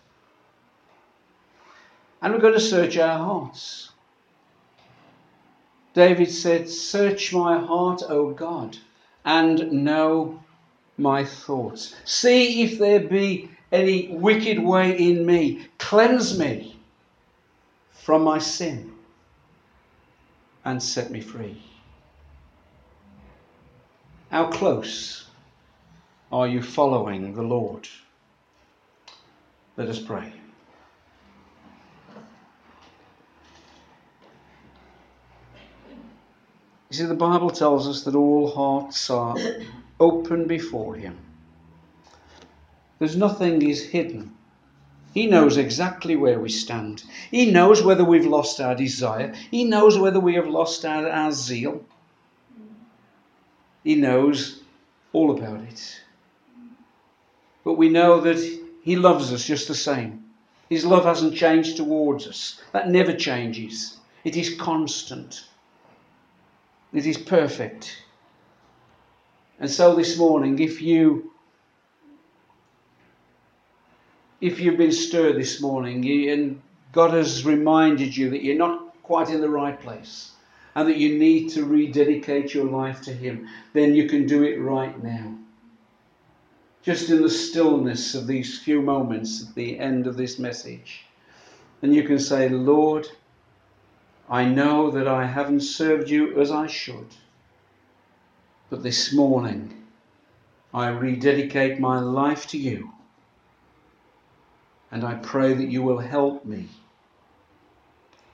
And 2.23 2.33
we're 2.33 2.40
going 2.40 2.55
to 2.55 2.61
search 2.61 2.97
our 2.97 3.19
hearts. 3.19 3.90
David 5.95 6.31
said, 6.31 6.69
Search 6.69 7.33
my 7.33 7.59
heart, 7.59 8.03
O 8.09 8.31
God, 8.31 8.77
and 9.25 9.85
know 9.85 10.42
my 10.99 11.25
thoughts. 11.25 11.95
See 12.05 12.62
if 12.62 12.79
there 12.79 13.01
be 13.01 13.51
any 13.73 14.09
wicked 14.09 14.59
way 14.59 14.97
in 14.97 15.27
me. 15.27 15.69
Cleanse 15.79 16.38
me 16.38 16.79
from 17.92 18.23
my 18.23 18.38
sin 18.38 18.92
and 20.64 20.83
set 20.83 21.11
me 21.11 21.21
free. 21.21 21.62
How 24.31 24.51
close 24.51 25.26
are 26.33 26.49
you 26.49 26.62
following 26.62 27.35
the 27.35 27.43
Lord? 27.43 27.89
Let 29.77 29.89
us 29.89 29.99
pray. 29.99 30.33
You 36.91 36.97
see, 36.97 37.05
the 37.05 37.15
Bible 37.15 37.51
tells 37.51 37.89
us 37.89 38.05
that 38.05 38.15
all 38.15 38.51
hearts 38.51 39.11
are 39.11 39.37
open 40.01 40.47
before 40.47 40.95
Him. 40.95 41.19
There's 42.99 43.17
nothing 43.17 43.61
is 43.62 43.85
hidden. 43.85 44.33
He 45.12 45.27
knows 45.27 45.57
exactly 45.57 46.17
where 46.17 46.39
we 46.39 46.49
stand. 46.49 47.03
He 47.31 47.51
knows 47.51 47.83
whether 47.83 48.05
we've 48.05 48.27
lost 48.27 48.61
our 48.61 48.74
desire. 48.74 49.35
He 49.51 49.64
knows 49.64 49.99
whether 49.99 50.20
we 50.20 50.35
have 50.35 50.47
lost 50.47 50.85
our, 50.85 51.09
our 51.09 51.33
zeal. 51.33 51.85
He 53.83 53.95
knows 53.95 54.61
all 55.12 55.31
about 55.37 55.61
it. 55.61 56.03
But 57.67 57.79
we 57.79 57.89
know 57.89 58.21
that 58.21 58.39
He 58.83 58.95
loves 58.95 59.33
us 59.33 59.45
just 59.45 59.67
the 59.67 59.75
same. 59.75 60.23
His 60.71 60.85
love 60.85 61.05
hasn't 61.05 61.35
changed 61.35 61.77
towards 61.77 62.29
us. 62.29 62.61
That 62.73 62.91
never 62.91 63.12
changes. 63.12 63.97
It 64.23 64.37
is 64.37 64.55
constant. 64.55 65.45
It 66.93 67.07
is 67.07 67.19
perfect. 67.19 68.05
And 69.59 69.69
so 69.69 69.97
this 69.97 70.17
morning, 70.17 70.61
if 70.61 70.81
you 70.81 71.33
if 74.41 74.61
you've 74.61 74.79
been 74.79 74.93
stirred 74.93 75.35
this 75.35 75.61
morning 75.61 76.09
and 76.31 76.62
God 76.93 77.14
has 77.14 77.45
reminded 77.45 78.17
you 78.17 78.31
that 78.31 78.45
you're 78.45 78.55
not 78.55 79.03
quite 79.03 79.31
in 79.31 79.41
the 79.41 79.49
right 79.49 79.81
place 79.81 80.31
and 80.77 80.87
that 80.87 80.99
you 80.99 81.19
need 81.19 81.49
to 81.49 81.64
rededicate 81.64 82.55
your 82.55 82.67
life 82.67 83.03
to 83.03 83.12
Him, 83.12 83.49
then 83.73 83.93
you 83.93 84.09
can 84.09 84.25
do 84.25 84.45
it 84.45 84.61
right 84.61 85.03
now. 85.03 85.37
Just 86.87 87.11
in 87.11 87.20
the 87.20 87.28
stillness 87.28 88.14
of 88.14 88.28
these 88.28 88.61
few 88.61 88.80
moments 88.80 89.45
at 89.45 89.57
the 89.57 89.76
end 89.76 90.07
of 90.07 90.16
this 90.16 90.39
message. 90.39 91.05
And 91.82 91.93
you 91.93 92.05
can 92.05 92.20
say, 92.20 92.49
Lord, 92.49 93.09
I 94.30 94.45
know 94.45 94.93
that 94.93 95.09
I 95.09 95.26
haven't 95.26 95.62
served 95.62 96.09
you 96.09 96.41
as 96.41 96.53
I 96.53 96.68
should. 96.68 97.09
But 98.70 98.84
this 98.84 99.12
morning, 99.12 99.82
I 100.72 100.91
rededicate 100.91 101.80
my 101.80 101.99
life 101.99 102.47
to 102.51 102.57
you. 102.57 102.93
And 104.93 105.03
I 105.03 105.14
pray 105.14 105.55
that 105.55 105.68
you 105.68 105.82
will 105.82 105.99
help 105.99 106.45
me 106.45 106.68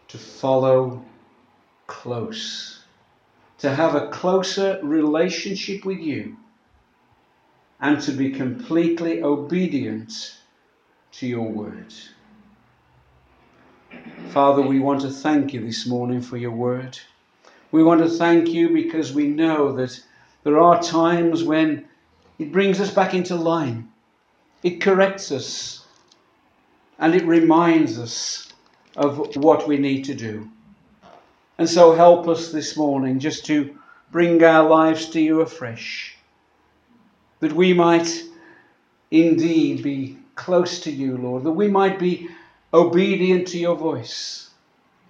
to 0.09 0.19
follow 0.19 1.03
close, 1.87 2.83
to 3.61 3.75
have 3.75 3.95
a 3.95 4.09
closer 4.09 4.79
relationship 4.83 5.87
with 5.87 6.01
you, 6.01 6.37
and 7.83 8.01
to 8.01 8.13
be 8.13 8.31
completely 8.31 9.23
obedient 9.23 10.37
to 11.11 11.27
your 11.27 11.49
word. 11.51 11.93
Father, 14.31 14.63
we 14.63 14.79
want 14.79 15.03
to 15.03 15.11
thank 15.11 15.53
you 15.53 15.61
this 15.61 15.87
morning 15.87 16.23
for 16.23 16.37
your 16.39 16.53
word. 16.53 16.99
We 17.73 17.83
want 17.83 18.01
to 18.01 18.09
thank 18.09 18.49
you 18.49 18.71
because 18.71 19.13
we 19.13 19.27
know 19.27 19.73
that 19.73 20.01
there 20.45 20.59
are 20.59 20.83
times 20.83 21.45
when 21.45 21.87
it 22.39 22.53
brings 22.53 22.81
us 22.81 22.91
back 22.91 23.15
into 23.15 23.37
line, 23.37 23.91
it 24.63 24.81
corrects 24.81 25.31
us, 25.31 25.85
and 26.99 27.15
it 27.15 27.27
reminds 27.27 27.99
us 27.99 28.49
of 28.97 29.37
what 29.37 29.67
we 29.67 29.77
need 29.77 30.05
to 30.05 30.15
do. 30.15 30.49
And 31.59 31.69
so 31.69 31.95
help 31.95 32.29
us 32.29 32.53
this 32.53 32.77
morning 32.77 33.19
just 33.19 33.45
to 33.47 33.77
bring 34.11 34.43
our 34.43 34.69
lives 34.69 35.09
to 35.11 35.21
you 35.21 35.41
afresh, 35.41 36.17
that 37.43 37.53
we 37.53 37.75
might 37.75 38.23
indeed 39.11 39.83
be 39.83 40.17
close 40.37 40.79
to 40.79 40.93
you, 40.93 41.19
Lord, 41.19 41.43
that 41.43 41.51
we 41.51 41.67
might 41.67 41.99
be 41.99 42.29
obedient 42.73 43.49
to 43.49 43.59
your 43.59 43.75
voice, 43.75 44.51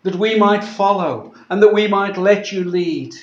that 0.02 0.16
we 0.16 0.36
might 0.36 0.64
follow 0.64 1.34
and 1.50 1.62
that 1.62 1.74
we 1.74 1.86
might 1.86 2.16
let 2.16 2.50
you 2.50 2.64
lead. 2.64 3.14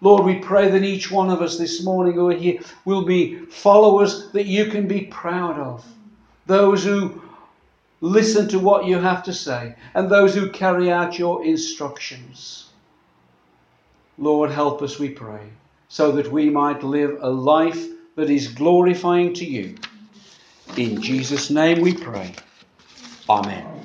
Lord, 0.00 0.24
we 0.24 0.36
pray 0.36 0.70
that 0.70 0.82
each 0.82 1.10
one 1.10 1.28
of 1.28 1.42
us 1.42 1.58
this 1.58 1.84
morning 1.84 2.14
who 2.14 2.30
are 2.30 2.34
here 2.34 2.60
will 2.86 3.04
be 3.04 3.44
followers 3.44 4.32
that 4.32 4.46
you 4.46 4.64
can 4.70 4.88
be 4.88 5.02
proud 5.02 5.58
of. 5.58 5.84
Those 6.46 6.82
who 6.82 7.20
listen 8.00 8.48
to 8.48 8.58
what 8.58 8.86
you 8.86 8.98
have 8.98 9.22
to 9.24 9.34
say 9.34 9.74
and 9.92 10.08
those 10.08 10.34
who 10.34 10.50
carry 10.50 10.90
out 10.90 11.18
your 11.18 11.44
instructions. 11.44 12.70
Lord, 14.16 14.50
help 14.50 14.80
us, 14.80 14.98
we 14.98 15.10
pray, 15.10 15.50
so 15.88 16.12
that 16.12 16.32
we 16.32 16.48
might 16.48 16.82
live 16.82 17.18
a 17.20 17.28
life 17.28 17.88
that 18.16 18.30
is 18.30 18.48
glorifying 18.48 19.34
to 19.34 19.44
you. 19.44 19.76
In 20.76 21.02
Jesus' 21.02 21.50
name 21.50 21.80
we 21.80 21.94
pray. 21.94 22.34
Amen. 23.28 23.81